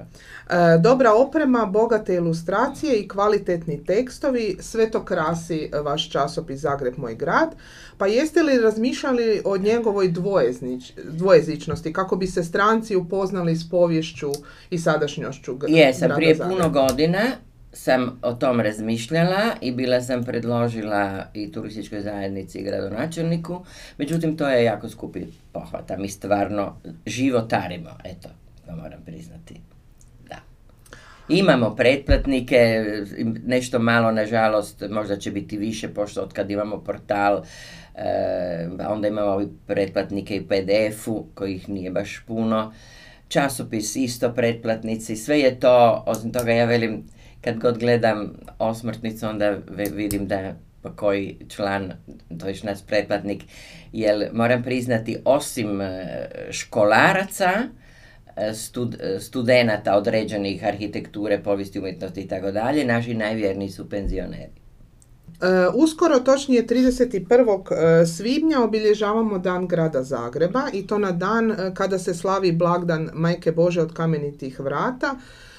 E, 0.49 0.77
dobra 0.79 1.13
oprema, 1.13 1.65
bogate 1.65 2.15
ilustracije 2.15 2.95
i 2.95 3.07
kvalitetni 3.07 3.85
tekstovi, 3.85 4.57
sve 4.59 4.91
to 4.91 5.05
krasi 5.05 5.71
vaš 5.83 6.09
časopis 6.09 6.59
Zagreb 6.59 6.93
moj 6.97 7.15
grad. 7.15 7.55
Pa 7.97 8.07
jeste 8.07 8.43
li 8.43 8.61
razmišljali 8.61 9.41
o 9.45 9.57
njegovoj 9.57 10.07
dvojezič, 10.07 10.91
dvojezičnosti, 11.03 11.93
kako 11.93 12.15
bi 12.15 12.27
se 12.27 12.43
stranci 12.43 12.95
upoznali 12.95 13.55
s 13.55 13.69
povješću 13.69 14.31
i 14.69 14.79
sadašnjošću 14.79 15.57
Jesam, 15.67 16.11
prije 16.15 16.37
puno 16.37 16.69
godina 16.69 17.19
sam 17.77 18.19
o 18.21 18.33
tom 18.33 18.59
razmišljala 18.59 19.41
i 19.61 19.71
bila 19.71 20.01
sam 20.01 20.23
predložila 20.23 21.25
i 21.33 21.51
turističkoj 21.51 22.01
zajednici 22.01 22.59
i 22.59 22.63
gradonačelniku, 22.63 23.65
međutim 23.97 24.37
to 24.37 24.47
je 24.49 24.63
jako 24.63 24.89
skupi 24.89 25.21
pohvata. 25.51 25.97
Mi 25.97 26.09
stvarno 26.09 26.75
životarimo, 27.05 27.89
eto, 28.03 28.29
to 28.65 28.75
moram 28.75 29.01
priznati. 29.05 29.61
Da. 30.29 30.35
Imamo 31.29 31.75
pretplatnike, 31.75 32.85
nešto 33.45 33.79
malo 33.79 34.11
nažalost, 34.11 34.83
možda 34.89 35.17
će 35.17 35.31
biti 35.31 35.57
više, 35.57 35.87
pošto 35.87 36.21
od 36.21 36.33
kad 36.33 36.51
imamo 36.51 36.77
portal, 36.83 37.43
e, 37.95 38.69
onda 38.89 39.07
imamo 39.07 39.31
ovi 39.31 39.47
pretplatnike 39.67 40.35
i 40.35 40.47
PDF-u, 40.47 41.25
kojih 41.33 41.69
nije 41.69 41.91
baš 41.91 42.23
puno, 42.27 42.73
časopis 43.27 43.95
isto 43.95 44.33
pretplatnici, 44.33 45.15
sve 45.15 45.39
je 45.39 45.59
to, 45.59 46.03
osim 46.07 46.31
toga 46.31 46.51
ja 46.51 46.65
velim, 46.65 47.03
kad 47.41 47.59
god 47.59 47.77
gledam 47.77 48.33
osmrtnicu, 48.59 49.27
onda 49.27 49.57
vidim 49.93 50.27
da 50.27 50.55
koji 50.95 51.37
član, 51.49 51.93
to 52.39 52.47
je 52.47 52.55
naš 52.63 52.79
pretplatnik, 52.87 53.43
jer 53.93 54.29
moram 54.33 54.63
priznati, 54.63 55.17
osim 55.25 55.81
e, 55.81 56.05
školaraca, 56.51 57.51
e, 58.35 58.53
stud, 58.53 58.95
e, 58.99 59.19
studenata 59.19 59.97
određenih 59.97 60.65
arhitekture, 60.65 61.43
povijesti 61.43 61.79
umjetnosti 61.79 62.21
i 62.21 62.27
tako 62.27 62.51
dalje, 62.51 62.85
naši 62.85 63.13
najvjerniji 63.13 63.69
su 63.69 63.89
penzioneri. 63.89 64.51
uskoro, 65.75 66.19
točnije 66.19 66.67
31. 66.67 68.05
svibnja, 68.05 68.63
obilježavamo 68.63 69.37
Dan 69.37 69.67
grada 69.67 70.03
Zagreba 70.03 70.61
i 70.73 70.87
to 70.87 70.97
na 70.97 71.11
dan 71.11 71.55
kada 71.73 71.99
se 71.99 72.13
slavi 72.13 72.51
blagdan 72.51 73.09
Majke 73.13 73.51
Bože 73.51 73.81
od 73.81 73.93
kamenitih 73.93 74.59
vrata, 74.59 75.15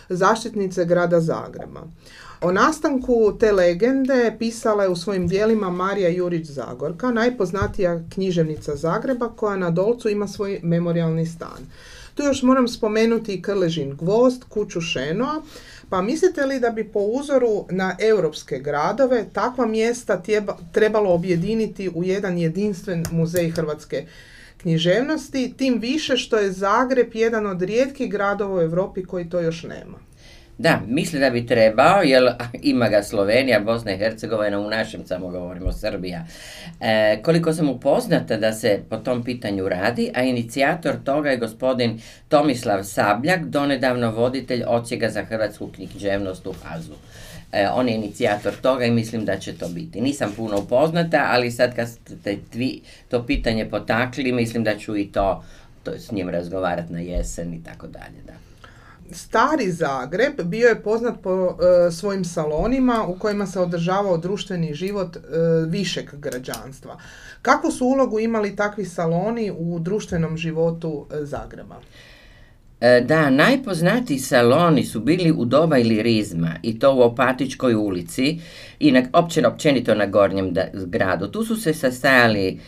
zaštitnice 0.09 0.85
grada 0.85 1.21
Zagreba. 1.21 1.83
O 2.41 2.53
nastanku 2.53 3.37
te 3.41 3.53
legende 3.53 4.37
pisala 4.39 4.83
je 4.83 4.89
u 4.89 4.97
svojim 4.97 5.29
dijelima 5.29 5.71
Marija 5.71 6.09
Jurić 6.09 6.47
Zagorka, 6.47 7.11
najpoznatija 7.11 8.01
književnica 8.15 8.77
Zagreba 8.77 9.29
koja 9.29 9.57
na 9.57 9.71
Dolcu 9.71 10.09
ima 10.09 10.29
svoj 10.29 10.61
memorialni 10.63 11.27
stan. 11.27 11.67
Tu 12.15 12.23
još 12.23 12.43
moram 12.43 12.69
spomenuti 12.69 13.35
i 13.35 13.43
Krležin 13.43 13.97
gvost, 13.97 14.45
kuću 14.45 14.81
Šenoa, 14.81 15.43
pa 15.91 16.03
mislite 16.03 16.47
li 16.47 16.61
da 16.61 16.71
bi 16.71 16.85
po 16.85 17.01
uzoru 17.01 17.65
na 17.71 17.97
europske 17.99 18.59
gradove 18.59 19.25
takva 19.33 19.67
mjesta 19.67 20.23
trebalo 20.73 21.15
objediniti 21.15 21.91
u 21.95 22.05
jedan 22.05 22.39
jedinstven 22.39 23.05
muzej 23.13 23.51
Hrvatske 23.51 24.07
književnosti, 24.59 25.55
tim 25.57 25.79
više 25.81 26.17
što 26.17 26.37
je 26.37 26.53
Zagreb 26.53 27.11
jedan 27.15 27.47
od 27.47 27.63
rijetkih 27.63 28.11
gradova 28.11 28.55
u 28.55 28.63
Europi 28.63 29.05
koji 29.05 29.29
to 29.29 29.41
još 29.41 29.63
nema. 29.63 29.99
Da, 30.59 30.81
mislim 30.87 31.23
da 31.23 31.31
bi 31.31 31.47
trebao, 31.47 32.03
jer 32.03 32.33
ima 32.63 32.89
ga 32.89 33.03
Slovenija, 33.03 33.61
Bosna 33.61 33.93
i 33.93 33.99
Hercegovina, 33.99 34.61
u 34.61 34.71
našem 34.71 35.07
samo 35.07 35.29
govorimo 35.29 35.73
Srbija. 35.73 36.27
E, 36.81 37.23
koliko 37.23 37.53
sam 37.53 37.69
upoznata 37.69 38.37
da 38.37 38.53
se 38.53 38.81
po 38.91 38.97
tom 38.97 39.25
pitanju 39.25 39.69
radi, 39.69 40.11
a 40.15 40.23
inicijator 40.23 40.95
toga 41.05 41.31
je 41.31 41.37
gospodin 41.37 42.01
Tomislav 42.29 42.85
Sabljak, 42.85 43.45
donedavno 43.45 44.11
voditelj 44.11 44.63
ocijega 44.67 45.09
za 45.09 45.25
hrvatsku 45.25 45.69
književnost 45.75 46.47
u 46.47 46.53
Hazu. 46.63 46.95
E, 47.53 47.69
on 47.75 47.89
je 47.89 47.95
inicijator 47.95 48.53
toga 48.63 48.85
i 48.85 48.91
mislim 48.91 49.25
da 49.25 49.39
će 49.39 49.59
to 49.59 49.69
biti. 49.69 50.01
Nisam 50.01 50.33
puno 50.37 50.59
upoznata, 50.59 51.27
ali 51.31 51.51
sad 51.51 51.77
kad 51.77 51.89
ste 51.89 52.39
to 53.09 53.27
pitanje 53.27 53.71
potakli, 53.71 54.33
mislim 54.33 54.65
da 54.65 54.79
ću 54.79 54.97
i 54.97 55.13
to, 55.13 55.45
to 55.83 55.93
s 55.99 56.11
njim 56.11 56.29
razgovarati 56.29 56.93
na 56.93 57.01
jesen 57.01 57.55
i 57.55 57.65
tako 57.65 57.87
dalje. 57.87 58.23
Da. 58.27 58.33
Stari 59.13 59.73
Zagreb 59.73 60.41
bio 60.45 60.69
je 60.69 60.83
poznat 60.83 61.15
po 61.23 61.31
e, 61.31 61.91
svojim 61.91 62.25
salonima 62.25 63.05
u 63.09 63.19
kojima 63.19 63.47
se 63.47 63.61
održavao 63.61 64.17
društveni 64.17 64.75
život 64.75 65.17
e, 65.17 65.21
višeg 65.67 66.11
građanstva. 66.13 66.99
Kakvu 67.43 67.71
su 67.71 67.87
ulogu 67.87 68.21
imali 68.21 68.57
takvi 68.57 68.85
saloni 68.85 69.53
u 69.59 69.79
društvenom 69.79 70.37
životu 70.37 71.07
Zagreba? 71.11 71.77
E, 72.81 73.01
da, 73.01 73.31
najpoznatiji 73.31 74.19
saloni 74.19 74.85
su 74.85 75.01
bili 75.01 75.33
u 75.33 75.45
doba 75.45 75.79
ilirizma 75.79 76.55
i 76.63 76.79
to 76.79 76.95
u 76.95 77.01
Opatičkoj 77.01 77.75
ulici 77.75 78.39
i 78.81 78.93
na, 78.93 79.03
opće, 79.13 79.47
općenito 79.47 79.95
na 79.95 80.07
Gornjem 80.07 80.55
gradu. 80.73 81.29
Tu 81.29 81.45
su 81.45 81.57
se 81.57 81.75
sastajali 81.75 82.61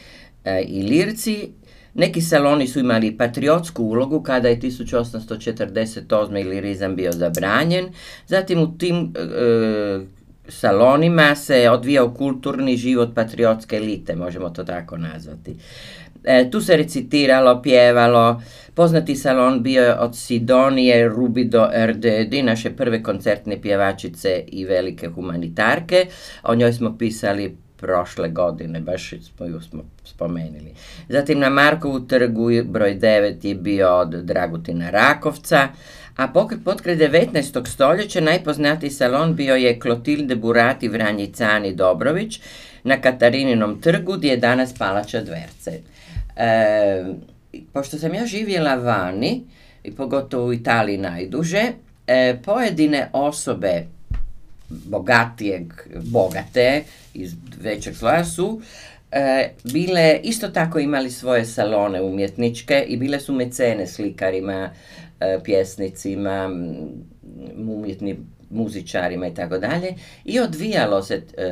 e, 0.44 0.62
i 0.62 0.82
lirci, 0.82 1.48
neki 1.94 2.20
saloni 2.20 2.66
su 2.66 2.80
imali 2.80 3.16
patriotsku 3.16 3.84
ulogu 3.84 4.22
kada 4.22 4.48
je 4.48 4.60
1848. 4.60 6.40
ilirizam 6.40 6.96
bio 6.96 7.12
zabranjen, 7.12 7.88
zatim 8.26 8.62
u 8.62 8.78
tim 8.78 9.12
e, 9.16 10.00
salonima 10.48 11.34
se 11.34 11.70
odvijao 11.70 12.14
kulturni 12.14 12.76
život 12.76 13.14
patriotske 13.14 13.76
elite, 13.76 14.16
možemo 14.16 14.50
to 14.50 14.64
tako 14.64 14.96
nazvati. 14.96 15.56
E, 16.24 16.50
tu 16.50 16.60
se 16.60 16.76
recitiralo, 16.76 17.62
pjevalo, 17.62 18.42
poznati 18.74 19.16
salon 19.16 19.62
bio 19.62 19.82
je 19.82 19.98
od 19.98 20.16
Sidonije 20.16 21.08
Rubido 21.08 21.68
naše 22.42 22.70
prve 22.70 23.02
koncertne 23.02 23.62
pjevačice 23.62 24.44
i 24.46 24.64
velike 24.64 25.08
humanitarke. 25.08 26.06
O 26.42 26.54
njoj 26.54 26.72
smo 26.72 26.98
pisali 26.98 27.56
prošle 27.76 28.28
godine, 28.28 28.80
baš 28.80 29.10
smo 29.10 29.46
ju 29.46 29.60
smo 29.60 29.82
spomenuli. 30.04 30.74
Zatim 31.08 31.38
na 31.38 31.50
Markovu 31.50 32.00
trgu 32.00 32.48
broj 32.64 32.94
9 32.94 33.46
je 33.46 33.54
bio 33.54 33.96
od 33.96 34.08
Dragutina 34.08 34.90
Rakovca, 34.90 35.68
a 36.16 36.28
potkraj 36.64 36.96
19. 36.96 37.66
stoljeća 37.66 38.20
najpoznatiji 38.20 38.90
salon 38.90 39.34
bio 39.36 39.54
je 39.54 39.78
Klotilde 39.80 40.36
Burati 40.36 40.88
Vranjicani 40.88 41.74
Dobrović 41.74 42.40
na 42.84 43.00
Katarininom 43.00 43.80
trgu 43.80 44.12
gdje 44.12 44.28
je 44.28 44.36
danas 44.36 44.74
Palača 44.78 45.20
Dverce. 45.20 45.80
E, 46.40 47.04
pošto 47.72 47.98
sam 47.98 48.14
ja 48.14 48.26
živjela 48.26 48.74
vani, 48.74 49.42
i 49.84 49.92
pogotovo 49.92 50.46
u 50.46 50.52
Italiji 50.52 50.98
najduže, 50.98 51.62
e, 52.06 52.36
pojedine 52.44 53.10
osobe 53.12 53.86
bogatijeg, 54.68 55.72
bogate, 56.02 56.82
iz 57.14 57.34
većeg 57.60 57.96
sloja 57.96 58.24
su 58.24 58.60
e, 59.12 59.50
bile, 59.72 60.20
isto 60.22 60.48
tako 60.48 60.78
imali 60.78 61.10
svoje 61.10 61.44
salone 61.44 62.02
umjetničke 62.02 62.84
i 62.88 62.96
bile 62.96 63.20
su 63.20 63.32
mecene 63.32 63.86
slikarima, 63.86 64.70
pjesnicima, 65.44 66.50
umjetnim 67.58 68.16
muzičarima 68.50 69.26
i 69.26 69.34
tako 69.34 69.58
dalje. 69.58 69.94
I 70.24 70.40
odvijalo 70.40 71.02
se 71.02 71.14
e, 71.14 71.42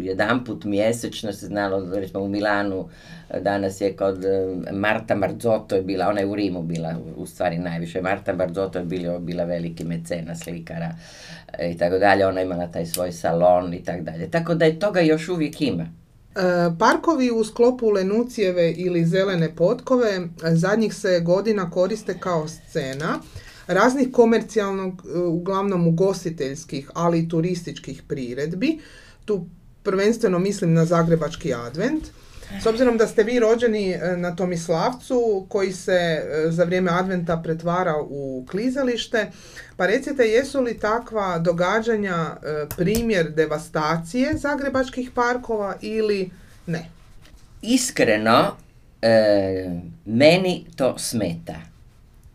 jedan 0.00 0.44
put 0.44 0.64
mjesečno 0.64 1.32
se 1.32 1.46
znalo 1.46 1.94
recimo 1.94 2.22
u 2.24 2.28
Milanu 2.28 2.88
danas 3.40 3.80
je 3.80 3.96
kod 3.96 4.24
e, 4.24 4.28
Marta 4.72 5.14
Marzotto 5.14 5.76
je 5.76 5.82
bila, 5.82 6.08
ona 6.08 6.20
je 6.20 6.26
u 6.26 6.34
Rimu 6.34 6.62
bila 6.62 6.94
u 7.16 7.26
stvari 7.26 7.58
najviše, 7.58 8.02
Marta 8.02 8.32
Marzotto 8.32 8.78
je 8.78 8.84
bila, 8.84 9.18
bila 9.18 9.44
veliki 9.44 9.84
mecena 9.84 10.36
slikara 10.36 10.94
e, 11.58 11.70
i 11.70 11.78
tako 11.78 11.98
dalje, 11.98 12.26
ona 12.26 12.42
imala 12.42 12.66
taj 12.66 12.86
svoj 12.86 13.12
salon 13.12 13.74
i 13.74 13.84
tako 13.84 14.02
dalje, 14.02 14.30
tako 14.30 14.54
da 14.54 14.64
je 14.64 14.78
toga 14.78 15.00
još 15.00 15.28
uvijek 15.28 15.60
ima. 15.60 15.86
Parkovi 16.78 17.30
u 17.30 17.44
sklopu 17.44 17.90
Lenucijeve 17.90 18.72
ili 18.72 19.06
zelene 19.06 19.54
potkove 19.56 20.20
zadnjih 20.42 20.94
se 20.94 21.20
godina 21.20 21.70
koriste 21.70 22.18
kao 22.20 22.48
scena 22.48 23.18
raznih 23.68 24.08
komercijalnog, 24.12 25.06
uglavnom 25.28 25.86
ugostiteljskih, 25.86 26.90
ali 26.94 27.18
i 27.18 27.28
turističkih 27.28 28.02
priredbi. 28.08 28.78
Tu 29.24 29.46
prvenstveno 29.82 30.38
mislim 30.38 30.72
na 30.72 30.84
Zagrebački 30.84 31.54
advent. 31.54 32.04
S 32.62 32.66
obzirom 32.66 32.96
da 32.96 33.06
ste 33.06 33.22
vi 33.22 33.38
rođeni 33.38 33.90
e, 33.90 34.16
na 34.16 34.36
Tomislavcu 34.36 35.46
koji 35.48 35.72
se 35.72 35.92
e, 35.92 36.50
za 36.50 36.64
vrijeme 36.64 36.90
adventa 36.90 37.36
pretvara 37.36 37.94
u 38.08 38.46
klizalište, 38.50 39.30
pa 39.76 39.86
recite 39.86 40.22
jesu 40.22 40.60
li 40.60 40.78
takva 40.78 41.38
događanja 41.38 42.16
e, 42.16 42.66
primjer 42.76 43.30
devastacije 43.30 44.36
zagrebačkih 44.36 45.10
parkova 45.14 45.76
ili 45.80 46.30
ne? 46.66 46.88
Iskreno, 47.62 48.56
meni 50.04 50.66
to 50.76 50.98
smeta. 50.98 51.67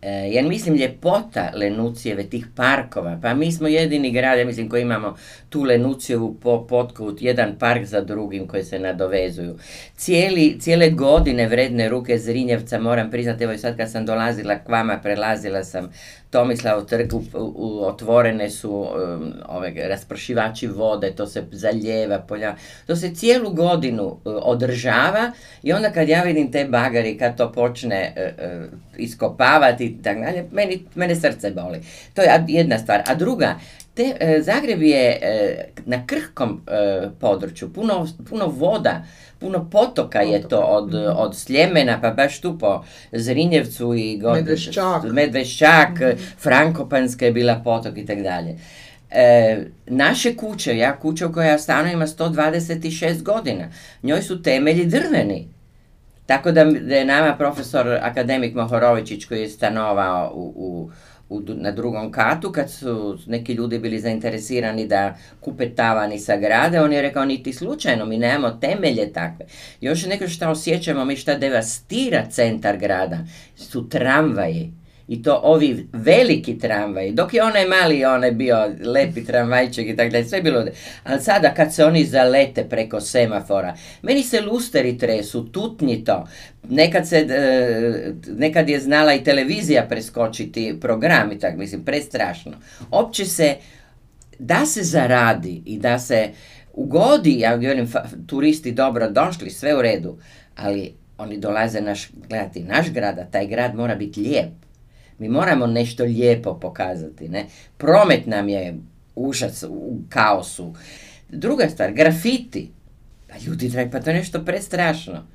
E, 0.05 0.11
jer 0.11 0.45
mislim 0.45 0.75
ljepota 0.75 1.51
Lenucijeve, 1.55 2.23
tih 2.23 2.47
parkova, 2.55 3.19
pa 3.21 3.33
mi 3.33 3.51
smo 3.51 3.67
jedini 3.67 4.11
grad, 4.11 4.39
ja 4.39 4.45
mislim, 4.45 4.69
koji 4.69 4.81
imamo 4.81 5.15
tu 5.49 5.63
Lenucijevu 5.63 6.37
potkovu, 6.69 7.15
jedan 7.19 7.55
park 7.59 7.85
za 7.85 8.01
drugim 8.01 8.47
koji 8.47 8.63
se 8.63 8.79
nadovezuju. 8.79 9.57
Cijeli, 9.95 10.57
cijele 10.59 10.89
godine 10.89 11.47
vredne 11.47 11.89
ruke 11.89 12.17
Zrinjevca, 12.17 12.79
moram 12.79 13.11
priznati, 13.11 13.43
evo 13.43 13.57
sad 13.57 13.77
kad 13.77 13.91
sam 13.91 14.05
dolazila 14.05 14.55
k 14.55 14.69
vama, 14.69 14.99
prelazila 15.03 15.63
sam 15.63 15.91
Tomislav 16.33 16.85
trg, 16.85 17.13
u, 17.33 17.85
otvorene 17.85 18.49
su 18.49 18.71
um, 18.71 19.33
ove 19.47 19.73
raspršivači 19.87 20.67
vode, 20.67 21.11
to 21.11 21.27
se 21.27 21.43
zaljeva, 21.51 22.19
polja, 22.19 22.55
to 22.87 22.95
se 22.95 23.15
cijelu 23.15 23.49
godinu 23.49 24.03
uh, 24.05 24.17
održava 24.25 25.31
i 25.63 25.73
onda 25.73 25.91
kad 25.91 26.09
ja 26.09 26.23
vidim 26.23 26.51
te 26.51 26.65
bagari, 26.65 27.17
kad 27.17 27.37
to 27.37 27.51
počne 27.51 28.13
uh, 28.17 28.45
uh, 28.45 28.79
iskopavati 28.97 29.85
i 29.85 30.01
tako 30.03 30.19
dalje, 30.19 30.45
meni, 30.51 30.85
mene 30.95 31.15
srce 31.15 31.51
boli. 31.51 31.81
To 32.13 32.21
je 32.21 32.45
jedna 32.47 32.77
stvar. 32.77 33.03
A 33.07 33.15
druga, 33.15 33.59
te, 33.93 34.39
Zagreb 34.41 34.81
je 34.81 35.19
na 35.85 36.07
krhkom 36.07 36.61
području, 37.19 37.73
puno, 37.73 38.07
puno 38.29 38.47
voda, 38.47 39.03
puno 39.43 39.69
potoka 39.69 40.21
je 40.21 40.41
to 40.47 40.59
od, 40.59 40.87
mhm. 40.87 41.05
od 41.15 41.37
Sljemena, 41.37 42.01
pa 42.01 42.11
baš 42.11 42.41
tu 42.41 42.57
po 42.59 42.83
Zrinjevcu 43.11 43.93
i 43.93 44.17
god, 44.17 44.33
Medveščak, 44.33 45.03
Medveščak 45.03 45.89
mm 45.99 46.23
Frankopanska 46.39 47.25
je 47.25 47.31
bila 47.31 47.61
potok 47.63 47.97
i 47.97 48.05
tako 48.05 48.21
dalje. 48.21 48.55
E, 49.11 49.57
naše 49.87 50.35
kuće, 50.35 50.77
ja 50.77 50.99
kuća 50.99 51.27
u 51.27 51.33
kojoj 51.33 51.49
ja 51.49 51.57
stanu 51.57 51.91
ima 51.91 52.07
126 52.07 53.23
godina, 53.23 53.67
njoj 54.03 54.21
su 54.21 54.41
temelji 54.41 54.85
drveni. 54.85 55.47
Tako 56.25 56.51
da, 56.51 56.63
da 56.63 56.95
je 56.95 57.05
nama 57.05 57.35
profesor 57.37 57.87
akademik 58.01 58.55
Mohorovičić 58.55 59.25
koji 59.25 59.41
je 59.41 59.49
stanovao 59.49 60.31
u, 60.35 60.53
u 60.55 60.91
na 61.39 61.71
drugom 61.71 62.11
katu, 62.11 62.51
kad 62.51 62.71
su 62.71 63.17
neki 63.27 63.53
ljudi 63.53 63.79
bili 63.79 63.99
zainteresirani 63.99 64.87
da 64.87 65.17
kupe 65.39 65.69
tavani 65.69 66.19
sa 66.19 66.37
grade, 66.37 66.81
on 66.81 66.93
je 66.93 67.01
rekao 67.01 67.25
niti 67.25 67.53
slučajno, 67.53 68.05
mi 68.05 68.17
nemamo 68.17 68.51
temelje 68.51 69.13
takve. 69.13 69.45
Još 69.81 70.05
neko 70.05 70.27
što 70.27 70.49
osjećamo, 70.49 71.05
mi 71.05 71.15
šta 71.15 71.37
devastira 71.37 72.25
centar 72.29 72.77
grada, 72.77 73.17
su 73.55 73.89
tramvaji 73.89 74.82
i 75.07 75.23
to 75.23 75.39
ovi 75.43 75.87
veliki 75.93 76.59
tramvaji, 76.59 77.11
dok 77.11 77.33
je 77.33 77.43
onaj 77.43 77.65
mali, 77.65 78.05
onaj 78.05 78.31
bio 78.31 78.75
lepi 78.85 79.25
tramvajček 79.25 79.87
i 79.87 79.95
tako 79.95 80.09
dalje, 80.09 80.25
sve 80.25 80.41
bilo, 80.41 80.65
ali 81.03 81.21
sada 81.21 81.53
kad 81.53 81.73
se 81.73 81.85
oni 81.85 82.05
zalete 82.05 82.63
preko 82.69 83.01
semafora, 83.01 83.75
meni 84.01 84.23
se 84.23 84.41
lusteri 84.41 84.97
tresu, 84.97 85.51
tutnji 85.51 86.03
to, 86.03 86.27
nekad, 86.69 87.07
se, 87.07 87.17
e, 87.17 88.13
nekad 88.27 88.69
je 88.69 88.79
znala 88.79 89.13
i 89.13 89.23
televizija 89.23 89.85
preskočiti 89.89 90.77
program 90.81 91.31
i 91.31 91.39
tako, 91.39 91.57
mislim, 91.57 91.85
prestrašno. 91.85 92.51
Opće 92.91 93.25
se, 93.25 93.55
da 94.39 94.65
se 94.65 94.83
zaradi 94.83 95.61
i 95.65 95.77
da 95.77 95.99
se 95.99 96.29
ugodi, 96.73 97.39
ja 97.39 97.57
govorim, 97.57 97.91
turisti 98.27 98.71
dobro 98.71 99.09
došli, 99.09 99.49
sve 99.49 99.77
u 99.77 99.81
redu, 99.81 100.17
ali 100.55 100.93
oni 101.17 101.37
dolaze 101.37 101.81
naš, 101.81 102.09
gledati 102.29 102.63
naš 102.63 102.91
grad, 102.91 103.19
a 103.19 103.25
taj 103.25 103.47
grad 103.47 103.75
mora 103.75 103.95
biti 103.95 104.19
lijep 104.19 104.63
mi 105.19 105.29
moramo 105.29 105.67
nešto 105.67 106.03
lijepo 106.03 106.59
pokazati, 106.59 107.29
ne? 107.29 107.45
Promet 107.77 108.25
nam 108.25 108.49
je 108.49 108.77
užas 109.15 109.63
u 109.69 109.97
kaosu. 110.09 110.73
Druga 111.29 111.69
stvar, 111.69 111.91
grafiti. 111.93 112.71
Pa 113.27 113.35
ljudi 113.45 113.69
dragi, 113.69 113.91
pa 113.91 113.99
to 113.99 114.09
je 114.09 114.15
nešto 114.15 114.45
prestrašno. 114.45 115.27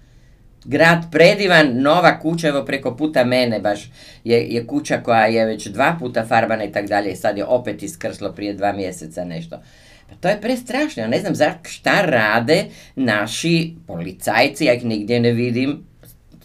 Grad 0.64 1.02
predivan, 1.12 1.82
nova 1.82 2.20
kuća, 2.20 2.48
evo 2.48 2.64
preko 2.64 2.96
puta 2.96 3.24
mene 3.24 3.60
baš 3.60 3.90
je, 4.24 4.46
je 4.48 4.66
kuća 4.66 5.00
koja 5.02 5.26
je 5.26 5.46
već 5.46 5.66
dva 5.66 5.96
puta 6.00 6.26
farbana 6.26 6.64
i 6.64 6.72
tak 6.72 6.88
dalje 6.88 7.16
sad 7.16 7.36
je 7.36 7.44
opet 7.44 7.82
iskrslo 7.82 8.32
prije 8.32 8.54
dva 8.54 8.72
mjeseca 8.72 9.24
nešto. 9.24 9.60
Pa 10.08 10.14
to 10.14 10.28
je 10.28 10.40
prestrašno, 10.40 11.02
ja 11.02 11.08
ne 11.08 11.20
znam 11.20 11.34
za 11.34 11.52
šta 11.62 12.02
rade 12.02 12.64
naši 12.96 13.74
policajci, 13.86 14.64
ja 14.64 14.74
ih 14.74 14.84
nigdje 14.84 15.20
ne 15.20 15.32
vidim, 15.32 15.88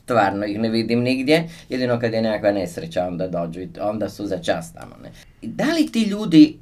stvarno 0.03 0.45
ih 0.45 0.59
ne 0.59 0.69
vidim 0.69 0.99
nigdje, 0.99 1.49
jedino 1.69 1.99
kad 1.99 2.13
je 2.13 2.21
nekakva 2.21 2.51
nesreća 2.51 3.07
onda 3.07 3.27
dođu 3.27 3.61
i 3.61 3.69
onda 3.81 4.09
su 4.09 4.25
za 4.27 4.37
čast 4.37 4.75
tamo. 4.75 4.95
Ne? 5.03 5.11
Da 5.41 5.65
li 5.73 5.91
ti 5.91 6.03
ljudi 6.03 6.57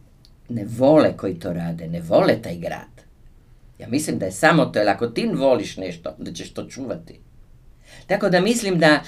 ne 0.49 0.65
vole 0.77 1.17
koji 1.17 1.39
to 1.39 1.53
rade, 1.53 1.87
ne 1.87 2.01
vole 2.01 2.41
taj 2.41 2.55
grad? 2.55 3.01
Ja 3.79 3.87
mislim 3.87 4.19
da 4.19 4.25
je 4.25 4.31
samo 4.31 4.65
to, 4.65 4.79
jer 4.79 4.89
ako 4.89 5.07
ti 5.07 5.29
voliš 5.33 5.77
nešto, 5.77 6.15
da 6.17 6.31
ćeš 6.31 6.53
to 6.53 6.63
čuvati. 6.63 7.19
Tako 8.07 8.29
da 8.29 8.41
mislim 8.41 8.79
da, 8.79 8.99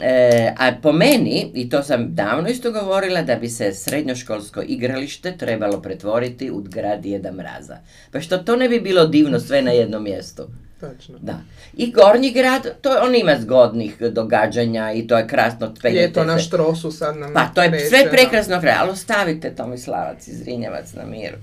e, 0.00 0.54
a 0.58 0.72
po 0.82 0.92
meni, 0.92 1.50
i 1.54 1.68
to 1.68 1.82
sam 1.82 2.14
davno 2.14 2.48
isto 2.48 2.72
govorila, 2.72 3.22
da 3.22 3.34
bi 3.36 3.48
se 3.48 3.72
srednjoškolsko 3.72 4.62
igralište 4.66 5.36
trebalo 5.36 5.82
pretvoriti 5.82 6.50
u 6.50 6.62
grad 6.62 7.06
Jeda 7.06 7.32
Mraza. 7.32 7.76
Pa 8.10 8.20
što 8.20 8.38
to 8.38 8.56
ne 8.56 8.68
bi 8.68 8.80
bilo 8.80 9.06
divno 9.06 9.40
sve 9.40 9.62
na 9.62 9.70
jednom 9.70 10.04
mjestu? 10.04 10.48
Točno. 10.90 11.18
Da. 11.20 11.38
I 11.76 11.92
Gornji 11.92 12.32
grad, 12.32 12.66
to 12.80 12.98
on 13.02 13.14
ima 13.14 13.36
zgodnih 13.40 13.96
događanja 14.00 14.92
i 14.92 15.06
to 15.06 15.18
je 15.18 15.26
krasno. 15.26 15.74
to 16.12 16.24
na 16.24 16.38
štrosu 16.38 16.90
sad 16.90 17.16
nam 17.16 17.34
Pa 17.34 17.46
to 17.46 17.62
je 17.62 17.88
sve 17.88 18.10
prekrasno 18.10 18.60
kraj, 18.60 18.74
ali 18.80 18.90
ostavite 18.90 19.54
Tomislavac 19.54 20.28
iz 20.28 20.42
Rinjevac 20.42 20.94
na 20.94 21.04
miru. 21.04 21.36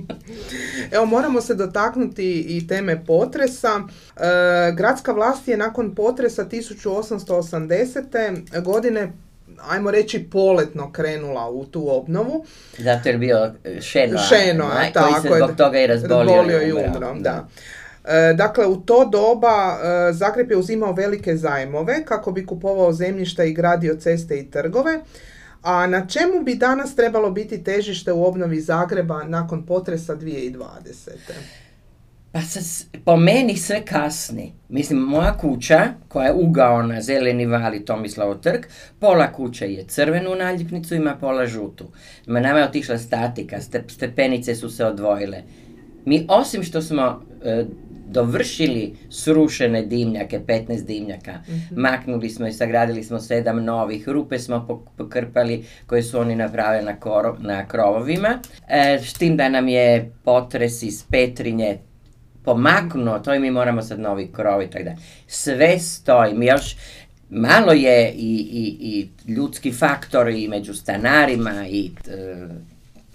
Evo 0.94 1.06
moramo 1.06 1.40
se 1.40 1.54
dotaknuti 1.54 2.46
i 2.48 2.66
teme 2.66 3.04
potresa. 3.04 3.80
E, 4.16 4.20
gradska 4.72 5.12
vlast 5.12 5.48
je 5.48 5.56
nakon 5.56 5.94
potresa 5.94 6.44
1880. 6.44 8.62
godine 8.62 9.12
ajmo 9.68 9.90
reći 9.90 10.28
poletno 10.32 10.92
krenula 10.92 11.50
u 11.50 11.64
tu 11.64 11.96
obnovu. 11.96 12.44
Zato 12.78 13.08
je 13.08 13.18
bio 13.18 13.52
Šeno, 13.80 14.18
Šeno 14.28 14.70
koji 14.94 15.22
se 15.22 15.28
zbog 15.36 15.56
toga 15.56 15.80
i 15.80 15.86
razbolio 15.86 16.68
i 16.68 16.72
umro. 16.72 17.14
da. 17.14 17.30
E, 17.30 17.79
dakle, 18.36 18.66
u 18.66 18.76
to 18.76 19.04
doba 19.04 19.78
e, 20.08 20.12
Zagreb 20.12 20.50
je 20.50 20.56
uzimao 20.56 20.92
velike 20.92 21.36
zajmove 21.36 22.04
kako 22.04 22.32
bi 22.32 22.46
kupovao 22.46 22.92
zemljišta 22.92 23.44
i 23.44 23.52
gradio 23.52 23.94
ceste 23.94 24.38
i 24.38 24.50
trgove. 24.50 25.00
A 25.62 25.86
na 25.86 26.06
čemu 26.06 26.42
bi 26.44 26.54
danas 26.54 26.96
trebalo 26.96 27.30
biti 27.30 27.64
težište 27.64 28.12
u 28.12 28.24
obnovi 28.24 28.60
Zagreba 28.60 29.24
nakon 29.24 29.66
potresa 29.66 30.16
2020. 30.16 31.10
Pa 32.32 32.40
se, 32.42 32.84
po 33.04 33.16
meni 33.16 33.56
sve 33.56 33.84
kasni. 33.84 34.52
Mislim, 34.68 34.98
moja 34.98 35.38
kuća, 35.38 35.88
koja 36.08 36.26
je 36.26 36.34
ugao 36.34 36.82
na 36.82 37.00
zeleni 37.00 37.46
vali 37.46 37.84
Tomislavo 37.84 38.34
trg, 38.34 38.60
pola 38.98 39.32
kuće 39.32 39.72
je 39.72 39.84
crvenu 39.84 40.34
naljepnicu, 40.34 40.94
ima 40.94 41.16
pola 41.20 41.46
žutu. 41.46 41.84
Nama 42.26 42.58
je 42.58 42.64
otišla 42.64 42.98
statika, 42.98 43.56
stepenice 43.88 44.54
su 44.54 44.70
se 44.70 44.84
odvojile. 44.84 45.42
Mi 46.04 46.26
osim 46.28 46.62
što 46.62 46.82
smo 46.82 47.22
e, 47.44 47.64
dovršili 48.10 48.96
srušene 49.10 49.82
dimnjake, 49.82 50.40
15 50.46 50.84
dimnjaka. 50.84 51.32
Mhm. 51.48 51.80
Maknuli 51.80 52.30
smo 52.30 52.46
i 52.46 52.52
sagradili 52.52 53.04
smo 53.04 53.20
sedam 53.20 53.64
novih, 53.64 54.08
rupe 54.08 54.38
smo 54.38 54.84
pokrpali 54.96 55.64
koje 55.86 56.02
su 56.02 56.18
oni 56.18 56.36
napravili 56.36 56.84
na, 56.84 56.96
na 57.38 57.68
krovovima. 57.68 58.38
E, 58.68 58.98
s 59.04 59.12
tim 59.12 59.36
da 59.36 59.48
nam 59.48 59.68
je 59.68 60.12
potres 60.24 60.82
iz 60.82 61.04
Petrinje 61.10 61.78
pomaknuo, 62.44 63.18
to 63.18 63.34
i 63.34 63.38
mi 63.38 63.50
moramo 63.50 63.82
sad 63.82 64.00
novi 64.00 64.28
krov 64.32 64.62
i 64.62 64.70
tako 64.70 64.84
da. 64.84 64.96
Sve 65.26 65.78
stoji, 65.78 66.34
mi 66.34 66.46
još 66.46 66.76
malo 67.30 67.72
je 67.72 68.12
i, 68.12 68.48
i, 68.52 68.76
i 68.80 69.32
ljudski 69.32 69.72
faktor 69.72 70.28
i 70.28 70.48
među 70.48 70.74
stanarima 70.74 71.66
i 71.68 71.90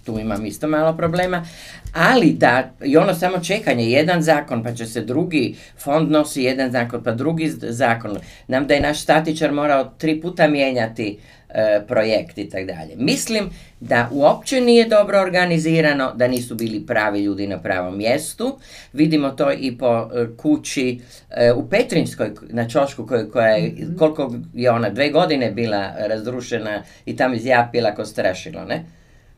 tu 0.06 0.20
imam 0.20 0.46
isto 0.46 0.68
malo 0.68 0.98
problema, 0.98 1.46
ali 1.94 2.34
da, 2.34 2.72
i 2.84 2.98
ono 2.98 3.14
samo 3.14 3.40
čekanje, 3.40 3.90
jedan 3.90 4.22
zakon, 4.22 4.64
pa 4.64 4.74
će 4.74 4.86
se 4.86 5.02
drugi 5.02 5.56
fond 5.80 6.12
nosi 6.12 6.44
jedan 6.44 6.72
zakon, 6.72 7.04
pa 7.04 7.12
drugi 7.12 7.50
zakon. 7.62 8.18
Nam 8.48 8.68
da 8.68 8.74
je 8.74 8.82
naš 8.82 9.02
statičar 9.02 9.52
morao 9.52 9.92
tri 9.98 10.22
puta 10.22 10.48
mijenjati 10.48 11.20
e, 11.50 11.82
projekt 11.88 12.38
i 12.38 12.50
tako 12.50 12.66
dalje. 12.66 12.96
Mislim 12.96 13.50
da 13.80 14.10
uopće 14.12 14.62
nije 14.62 14.86
dobro 14.86 15.20
organizirano, 15.20 16.14
da 16.16 16.28
nisu 16.28 16.56
bili 16.56 16.86
pravi 16.86 17.24
ljudi 17.24 17.48
na 17.48 17.62
pravom 17.62 17.98
mjestu. 17.98 18.60
Vidimo 18.94 19.30
to 19.30 19.52
i 19.52 19.78
po 19.78 20.10
e, 20.16 20.26
kući 20.38 21.02
e, 21.32 21.52
u 21.54 21.70
Petrinskoj, 21.70 22.32
na 22.50 22.70
Čošku, 22.70 23.08
koja 23.34 23.48
je, 23.48 23.72
mhm. 23.72 23.98
koliko 23.98 24.34
je 24.54 24.72
ona, 24.72 24.90
dve 24.90 25.10
godine 25.10 25.52
bila 25.52 25.94
razrušena 25.98 26.84
i 27.06 27.16
tamo 27.16 27.36
izjapila 27.36 27.96
ko 27.96 28.06
strašilo, 28.06 28.66
ne? 28.66 28.84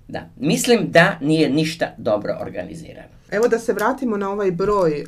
Da, 0.08 0.30
mislim 0.38 0.92
da 0.92 1.18
nije 1.22 1.50
ništa 1.50 1.94
dobro 1.98 2.38
organizirano. 2.42 3.18
Evo 3.32 3.48
da 3.48 3.60
se 3.60 3.74
vratimo 3.74 4.18
na 4.18 4.32
ovaj 4.32 4.52
broj 4.52 5.00
e, 5.00 5.06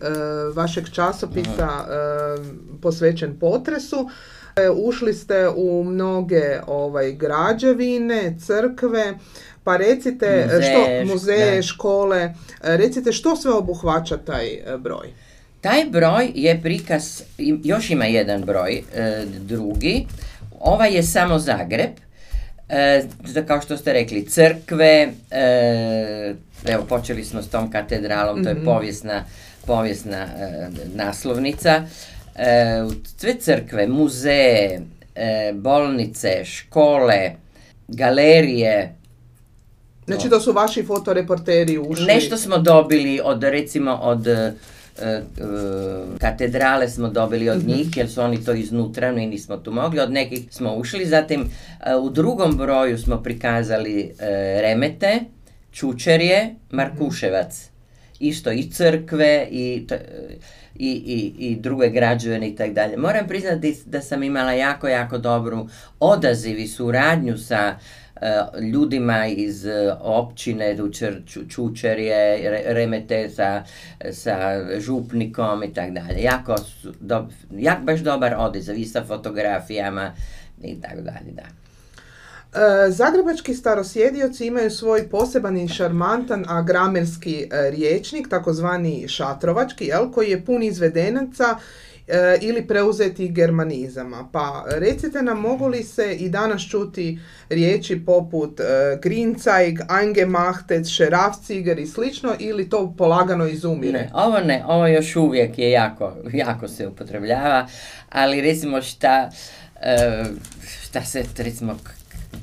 vašeg 0.55 0.89
časopisa 0.89 1.67
uh 1.67 2.69
posvećen 2.81 3.39
potresu. 3.39 4.09
E, 4.55 4.69
ušli 4.69 5.13
ste 5.13 5.49
u 5.49 5.83
mnoge 5.83 6.59
ovaj 6.67 7.11
građevine, 7.11 8.35
crkve, 8.45 9.13
pa 9.63 9.77
recite 9.77 10.47
što 10.49 11.13
muzeje, 11.13 11.61
škole, 11.63 12.33
recite 12.61 13.11
što 13.11 13.35
sve 13.35 13.51
obuhvaća 13.51 14.17
taj 14.17 14.59
broj? 14.77 15.07
Taj 15.61 15.85
broj 15.85 16.31
je 16.35 16.61
prikaz, 16.61 17.21
još 17.63 17.89
ima 17.89 18.05
jedan 18.05 18.41
broj, 18.43 18.83
drugi. 19.39 20.07
Ovaj 20.59 20.95
je 20.95 21.03
samo 21.03 21.39
Zagreb 21.39 21.91
e, 22.69 23.03
kao 23.47 23.61
što 23.61 23.77
ste 23.77 23.93
rekli, 23.93 24.25
crkve, 24.25 25.09
e, 25.31 26.33
evo 26.65 26.85
počeli 26.89 27.23
smo 27.23 27.41
s 27.41 27.49
tom 27.49 27.71
katedralom, 27.71 28.43
to 28.43 28.49
je 28.49 28.55
mhm. 28.55 28.65
povijesna, 28.65 29.23
povijesna 29.65 30.17
e, 30.17 30.69
naslovnica, 30.95 31.83
e, 32.35 32.83
sve 33.17 33.39
crkve, 33.39 33.87
muzeje, 33.87 34.81
bolnice, 35.53 36.45
škole, 36.45 37.31
galerije, 37.87 38.95
Znači 40.07 40.29
to 40.29 40.39
su 40.39 40.51
vaši 40.51 40.83
fotoreporteri 40.83 41.77
ušli? 41.77 42.05
Nešto 42.05 42.37
smo 42.37 42.57
dobili 42.57 43.21
od 43.23 43.43
recimo 43.43 43.99
od 44.01 44.27
E, 44.27 44.31
e, 44.31 44.53
katedrale 46.19 46.89
smo 46.89 47.09
dobili 47.09 47.49
od 47.49 47.57
mhm. 47.57 47.67
njih 47.67 47.97
jer 47.97 48.09
su 48.09 48.21
oni 48.21 48.43
to 48.43 48.53
iznutra 48.53 49.09
i 49.09 49.27
nismo 49.27 49.57
tu 49.57 49.71
mogli, 49.71 49.99
od 49.99 50.11
nekih 50.11 50.39
smo 50.51 50.75
ušli, 50.75 51.05
zatim 51.05 51.41
e, 51.41 51.95
u 51.95 52.09
drugom 52.09 52.57
broju 52.57 52.97
smo 52.97 53.23
prikazali 53.23 54.11
Remete, 54.61 55.19
Čučerje, 55.71 56.55
Markuševac, 56.71 57.69
isto 58.19 58.51
i 58.51 58.69
crkve 58.71 59.47
i, 59.51 59.87
i, 60.75 60.89
i, 60.89 61.33
i 61.37 61.55
druge 61.55 61.89
građevine 61.89 62.49
i 62.49 62.55
tako 62.55 62.73
dalje. 62.73 62.97
Moram 62.97 63.27
priznati 63.27 63.77
da 63.85 64.01
sam 64.01 64.23
imala 64.23 64.51
jako, 64.51 64.87
jako 64.87 65.17
dobru 65.17 65.67
odaziv 65.99 66.59
i 66.59 66.67
suradnju 66.67 67.37
sa 67.37 67.77
E, 68.08 68.08
ljudima 68.71 69.27
iz 69.27 69.65
e, 69.65 69.95
općine 70.01 70.77
Čučerje, 71.49 72.49
Remete 72.65 73.29
sa, 73.29 73.63
sa 74.11 74.61
župnikom 74.79 75.63
i 75.63 75.73
tako 75.73 75.91
dalje. 75.91 76.21
Jako, 76.21 76.55
jak 77.51 77.83
baš 77.83 77.99
dobar 77.99 78.35
odaziv 78.37 78.75
i 78.77 78.85
sa 78.85 79.03
fotografijama 79.03 80.13
i 80.63 80.81
tako 80.81 81.01
dalje, 81.01 81.31
da. 81.31 81.43
Zagrebački 82.89 83.53
starosjedioci 83.53 84.45
imaju 84.45 84.71
svoj 84.71 85.09
poseban 85.09 85.57
i 85.57 85.67
šarmantan 85.67 86.45
agramerski 86.47 87.47
riječnik, 87.51 88.29
takozvani 88.29 89.07
šatrovački, 89.07 89.85
jel, 89.85 90.11
koji 90.11 90.29
je 90.29 90.45
pun 90.45 90.63
izvedenaca 90.63 91.57
ili 92.41 92.67
preuzetih 92.67 93.33
germanizama. 93.33 94.29
Pa 94.31 94.65
recite 94.67 95.21
nam 95.21 95.39
mogu 95.39 95.67
li 95.67 95.83
se 95.83 96.15
i 96.15 96.29
danas 96.29 96.69
čuti 96.69 97.19
riječi 97.49 98.05
poput 98.05 98.59
e, 98.59 98.63
Grinzeig, 99.01 99.79
Eingemachtet, 100.01 100.87
Šerafciger 100.87 101.79
i 101.79 101.87
slično 101.87 102.35
ili 102.39 102.69
to 102.69 102.93
polagano 102.97 103.47
izumire? 103.47 103.99
Ne, 103.99 104.09
ovo 104.13 104.39
ne, 104.39 104.63
ovo 104.67 104.87
još 104.87 105.15
uvijek 105.15 105.59
je 105.59 105.71
jako, 105.71 106.13
jako 106.33 106.67
se 106.67 106.87
upotrebljava, 106.87 107.67
ali 108.09 108.41
recimo 108.41 108.81
šta, 108.81 109.29
e, 109.81 110.23
šta 110.81 111.01
se 111.01 111.23
recimo 111.37 111.77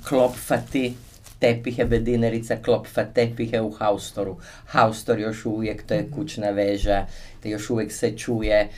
klopfati, 0.09 0.95
tepihe, 1.39 1.85
bedinerica 1.85 2.57
klopfa 2.65 3.05
tepihe 3.05 3.61
u 3.61 3.71
haustoru. 3.71 4.37
Haustor 4.67 5.19
još 5.19 5.47
uvijek, 5.47 5.83
to 5.87 5.95
je 5.95 6.03
mhm. 6.03 6.15
kućna 6.15 6.51
veža, 6.51 7.07
te 7.43 7.51
još 7.51 7.71
uvijek 7.71 7.93
se 7.93 8.17
čuje 8.19 8.69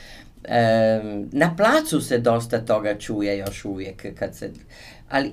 na 1.31 1.55
placu 1.55 2.01
se 2.01 2.17
dosta 2.17 2.65
toga 2.65 2.97
čuje 2.97 3.37
još 3.37 3.65
uvijek 3.65 4.19
kad 4.19 4.35
se, 4.35 4.51
ali 5.09 5.31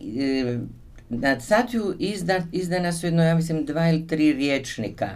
na 1.09 1.41
Satju 1.41 1.95
izda, 1.99 2.43
izdana 2.53 2.93
su 2.93 3.07
jedno, 3.07 3.23
ja 3.23 3.35
mislim, 3.35 3.65
dva 3.65 3.89
ili 3.89 4.07
tri 4.07 4.33
riječnika. 4.33 5.09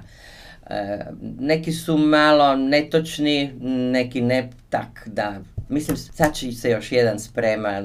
neki 1.39 1.73
su 1.73 1.99
malo 1.99 2.57
netočni, 2.57 3.53
neki 3.93 4.21
ne 4.21 4.51
tak 4.69 5.09
da, 5.09 5.41
mislim, 5.69 5.97
sad 5.97 6.35
će 6.35 6.53
se 6.53 6.71
još 6.71 6.93
jedan 6.93 7.19
sprema, 7.19 7.83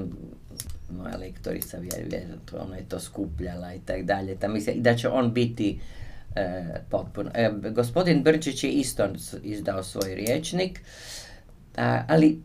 moja 0.97 1.17
lektorica 1.17 1.77
vjerujem, 1.77 2.39
ona 2.59 2.75
je 2.75 2.83
to 2.89 2.99
skupljala 2.99 3.73
i 3.73 3.79
tak 3.79 4.03
dalje, 4.03 4.35
ta 4.35 4.47
mislim, 4.47 4.81
da 4.83 4.95
će 4.95 5.09
on 5.09 5.33
biti 5.33 5.79
e, 6.35 6.63
potpuno. 6.89 7.31
E, 7.33 7.51
gospodin 7.71 8.23
Brčić 8.23 8.63
je 8.63 8.69
isto 8.69 9.07
izdao 9.43 9.83
svoj 9.83 10.15
riječnik, 10.15 10.81
a, 11.77 12.03
ali 12.07 12.41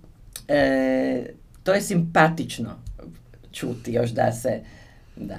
e, 0.48 1.26
to 1.62 1.72
je 1.72 1.80
simpatično 1.80 2.70
čuti 3.52 3.92
još 3.92 4.10
da 4.10 4.32
se 4.32 4.60
da 5.16 5.36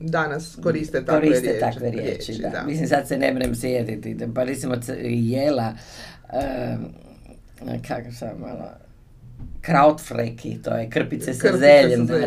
danas 0.00 0.58
koriste 0.62 1.04
takve 1.04 1.20
koriste 1.20 1.46
riječi. 1.46 1.60
takve 1.60 1.90
riječi, 1.90 2.38
da. 2.42 2.48
da. 2.48 2.62
Mislim, 2.66 2.88
sad 2.88 3.08
se 3.08 3.18
ne 3.18 3.34
mrem 3.34 3.54
sjetiti. 3.54 4.16
Pa 4.34 4.44
recimo 4.44 4.74
jela, 5.04 5.74
kako 7.88 8.12
sam 8.18 8.40
malo, 8.40 8.70
krautfreki, 9.60 10.58
to 10.62 10.70
je 10.70 10.90
krpice 10.90 11.34
sa 11.34 11.58
zeljem. 11.58 12.06
Da, 12.06 12.18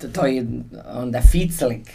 to, 0.00 0.08
to 0.08 0.26
je 0.26 0.46
onda 0.94 1.20
ficlik 1.20 1.90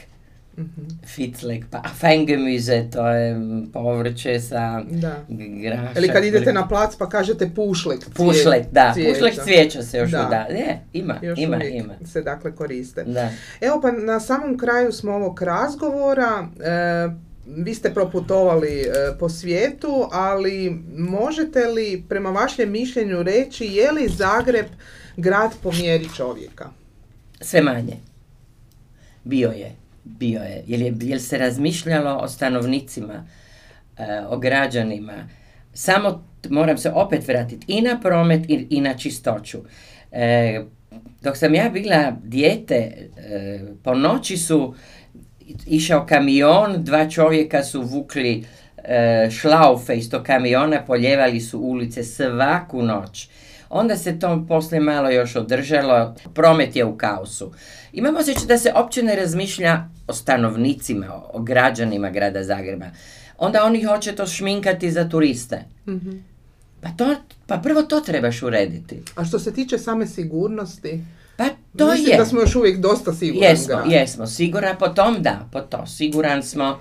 Mm-hmm. 0.58 1.68
pa 1.72 1.82
fengemüze, 2.02 2.92
to 2.92 3.08
je 3.08 3.36
povrće 3.74 4.40
sa 4.40 4.82
da. 4.90 5.16
grašak. 5.64 5.98
Ili 5.98 6.08
kad 6.08 6.24
idete 6.24 6.54
na 6.54 6.68
plac 6.68 6.96
pa 6.96 7.10
kažete 7.10 7.50
pušlek. 7.56 8.00
Pušlek, 8.14 8.66
da. 8.72 8.92
Cvijeća. 8.94 9.14
Pušlek 9.14 9.44
cvijeća 9.44 9.84
se 9.84 9.98
još 9.98 10.12
da. 10.12 10.28
da. 10.30 10.56
Je, 10.56 10.80
ima, 10.94 11.16
još 11.22 11.40
ima, 11.40 11.64
ima. 11.64 11.94
se 12.06 12.22
dakle 12.22 12.56
koriste. 12.56 13.04
Da. 13.04 13.30
Evo 13.62 13.82
pa 13.82 13.92
na 13.92 14.20
samom 14.20 14.58
kraju 14.58 14.92
smo 14.92 15.12
ovog 15.14 15.42
razgovora. 15.42 16.48
E, 16.64 17.26
vi 17.48 17.74
ste 17.74 17.94
proputovali 17.94 18.82
e, 18.82 18.92
po 19.20 19.30
svijetu, 19.30 20.10
ali 20.12 20.84
možete 20.98 21.66
li 21.66 22.04
prema 22.10 22.30
vašem 22.30 22.72
mišljenju 22.72 23.24
reći 23.24 23.66
je 23.66 23.92
li 23.92 24.08
Zagreb 24.08 24.66
grad 25.18 25.52
po 25.64 25.72
mjeri 25.72 26.10
čovjeka? 26.16 26.70
Sve 27.42 27.62
manje. 27.62 27.98
Bio 29.24 29.50
je 29.50 29.85
bio 30.06 30.42
je, 30.42 30.64
jer, 30.68 30.82
je, 30.82 30.94
jer 31.02 31.22
se 31.22 31.38
razmišljalo 31.38 32.18
o 32.18 32.28
stanovnicima, 32.28 33.28
e, 33.98 34.22
o 34.30 34.38
građanima. 34.38 35.30
Samo 35.74 36.26
moram 36.50 36.78
se 36.78 36.92
opet 36.92 37.28
vratiti 37.28 37.66
i 37.68 37.82
na 37.82 38.00
promet 38.02 38.50
i, 38.50 38.68
i 38.70 38.82
na 38.82 38.94
čistoću. 38.94 39.58
E, 40.12 40.62
dok 41.22 41.38
sam 41.38 41.56
ja 41.56 41.70
bila 41.70 42.14
dijete, 42.24 42.76
e, 43.18 43.60
po 43.84 43.96
noći 43.96 44.38
su 44.38 44.76
išao 45.68 46.06
kamion, 46.06 46.84
dva 46.84 47.10
čovjeka 47.10 47.64
su 47.64 47.82
vukli 47.82 48.44
šlaufe 49.32 49.96
iz 49.96 50.10
tog 50.10 50.24
kamiona, 50.24 50.86
poljevali 50.86 51.42
su 51.42 51.60
ulice 51.60 52.04
svaku 52.04 52.82
noć. 52.82 53.30
Onda 53.78 53.98
se 53.98 54.20
to 54.20 54.46
poslije 54.48 54.80
malo 54.80 55.10
još 55.10 55.36
održalo, 55.36 56.16
promet 56.34 56.76
je 56.76 56.86
u 56.86 56.98
kaosu. 56.98 57.52
Imamo 57.94 58.20
osjećaj 58.20 58.48
da 58.48 58.58
se 58.58 58.72
opće 58.76 59.04
ne 59.04 59.16
razmišlja 59.16 59.90
o 60.08 60.14
stanovnicima, 60.14 61.22
o, 61.34 61.42
građanima 61.42 62.10
grada 62.10 62.44
Zagreba. 62.44 62.86
Onda 63.38 63.64
oni 63.64 63.84
hoće 63.84 64.16
to 64.16 64.28
šminkati 64.28 64.92
za 64.92 65.10
turiste. 65.10 65.60
mm 65.88 66.24
Pa, 66.82 66.90
to, 66.90 67.16
pa 67.48 67.58
prvo 67.58 67.82
to 67.82 68.02
trebaš 68.02 68.44
urediti. 68.44 69.02
A 69.16 69.26
što 69.26 69.40
se 69.40 69.54
tiče 69.54 69.78
same 69.78 70.08
sigurnosti, 70.08 71.04
pa 71.38 71.46
to 71.78 71.92
Mislim 71.92 72.12
je. 72.12 72.18
da 72.18 72.26
smo 72.26 72.40
još 72.42 72.56
uvijek 72.56 72.80
dosta 72.80 73.14
sigurni. 73.14 73.48
Jesmo, 73.48 73.82
jesmo. 73.88 74.28
Siguran 74.28 74.76
po 74.80 74.88
tom 74.88 75.18
da, 75.20 75.50
po 75.52 75.62
to. 75.62 75.86
Siguran 75.86 76.44
smo. 76.44 76.80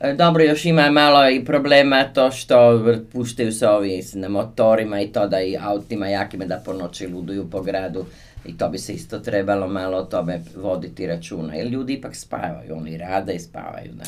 E, 0.00 0.12
dobro, 0.12 0.44
još 0.44 0.64
ima 0.64 0.90
malo 0.90 1.30
i 1.30 1.44
problema 1.44 2.04
to 2.14 2.30
što 2.30 2.84
puštaju 3.12 3.52
se 3.52 3.68
ovi 3.68 4.02
na 4.14 4.28
motorima 4.28 5.00
i 5.00 5.06
to 5.06 5.26
da 5.26 5.40
i 5.40 5.56
autima 5.60 6.08
jakima 6.08 6.44
da 6.44 6.62
po 6.64 6.72
noći 6.72 7.06
luduju 7.06 7.50
po 7.50 7.62
gradu. 7.62 8.04
I 8.46 8.58
to 8.58 8.68
bi 8.68 8.78
se 8.78 8.92
isto 8.92 9.18
trebalo 9.18 9.68
malo 9.68 9.98
o 9.98 10.04
tome 10.04 10.40
voditi 10.56 11.06
računa. 11.06 11.54
Jer 11.54 11.66
ljudi 11.66 11.92
ipak 11.92 12.16
spavaju, 12.16 12.76
oni 12.76 12.96
rade 12.96 13.34
i 13.34 13.38
spavaju. 13.38 13.92
Da. 13.92 14.04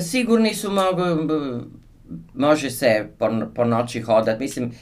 Sigurni 0.00 0.54
su 0.54 0.70
mogu, 0.70 1.02
može 2.34 2.70
se 2.70 3.06
po, 3.18 3.30
po 3.54 3.64
noći 3.64 4.00
hodati. 4.00 4.42
Mislim, 4.42 4.72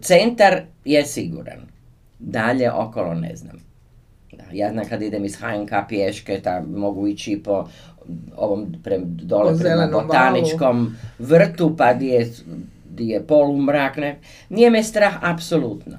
centar 0.00 0.62
je 0.84 1.06
siguran. 1.06 1.60
Dalje 2.18 2.72
okolo 2.72 3.14
ne 3.14 3.36
znam. 3.36 3.68
Da, 4.32 4.44
ja 4.52 4.72
znam 4.72 4.84
kad 4.88 5.02
idem 5.02 5.24
iz 5.24 5.36
HNK 5.36 5.70
pješke, 5.88 6.40
ta 6.40 6.62
mogu 6.76 7.06
ići 7.06 7.40
po 7.44 7.68
ovom 8.36 8.74
pre, 8.84 8.98
dole 9.04 9.58
prema 9.58 9.86
botaničkom 9.86 10.96
vrtu, 11.18 11.76
pa 11.76 11.94
di 11.94 12.06
je, 12.06 12.30
di 12.90 13.08
je 13.08 13.22
polumrak. 13.22 13.96
Ne. 13.96 14.18
Nije 14.48 14.70
me 14.70 14.82
strah, 14.82 15.14
apsolutno. 15.22 15.96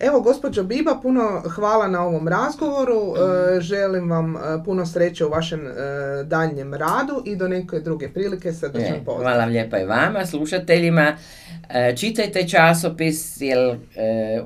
Evo, 0.00 0.20
gospođo 0.20 0.62
Biba, 0.62 0.98
puno 1.02 1.42
hvala 1.54 1.88
na 1.88 2.02
ovom 2.02 2.28
razgovoru. 2.28 3.14
E, 3.16 3.60
želim 3.60 4.10
vam 4.10 4.36
e, 4.36 4.38
puno 4.64 4.86
sreće 4.86 5.24
u 5.24 5.28
vašem 5.28 5.66
e, 5.66 5.70
daljnjem 6.24 6.74
radu 6.74 7.22
i 7.24 7.36
do 7.36 7.48
neke 7.48 7.80
druge 7.80 8.08
prilike 8.08 8.52
srdačan 8.52 8.94
E, 8.94 9.02
pozdrav. 9.04 9.22
Hvala 9.22 9.44
lijepa 9.44 9.78
i 9.78 9.84
vama, 9.84 10.26
slušateljima. 10.26 11.16
E, 11.68 11.96
Čitajte 11.96 12.48
časopis, 12.48 13.40
jer 13.40 13.78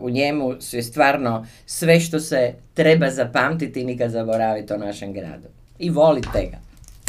u 0.01 0.11
njemu 0.11 0.55
je 0.73 0.83
stvarno 0.83 1.47
sve 1.67 2.01
što 2.01 2.21
se 2.21 2.55
treba 2.75 3.11
zapamtiti 3.11 3.81
i 3.81 3.85
nikad 3.85 4.11
zaboraviti 4.11 4.73
o 4.73 4.79
našem 4.79 5.13
gradu. 5.13 5.49
I 5.81 5.89
volite 5.89 6.51
ga. 6.51 6.59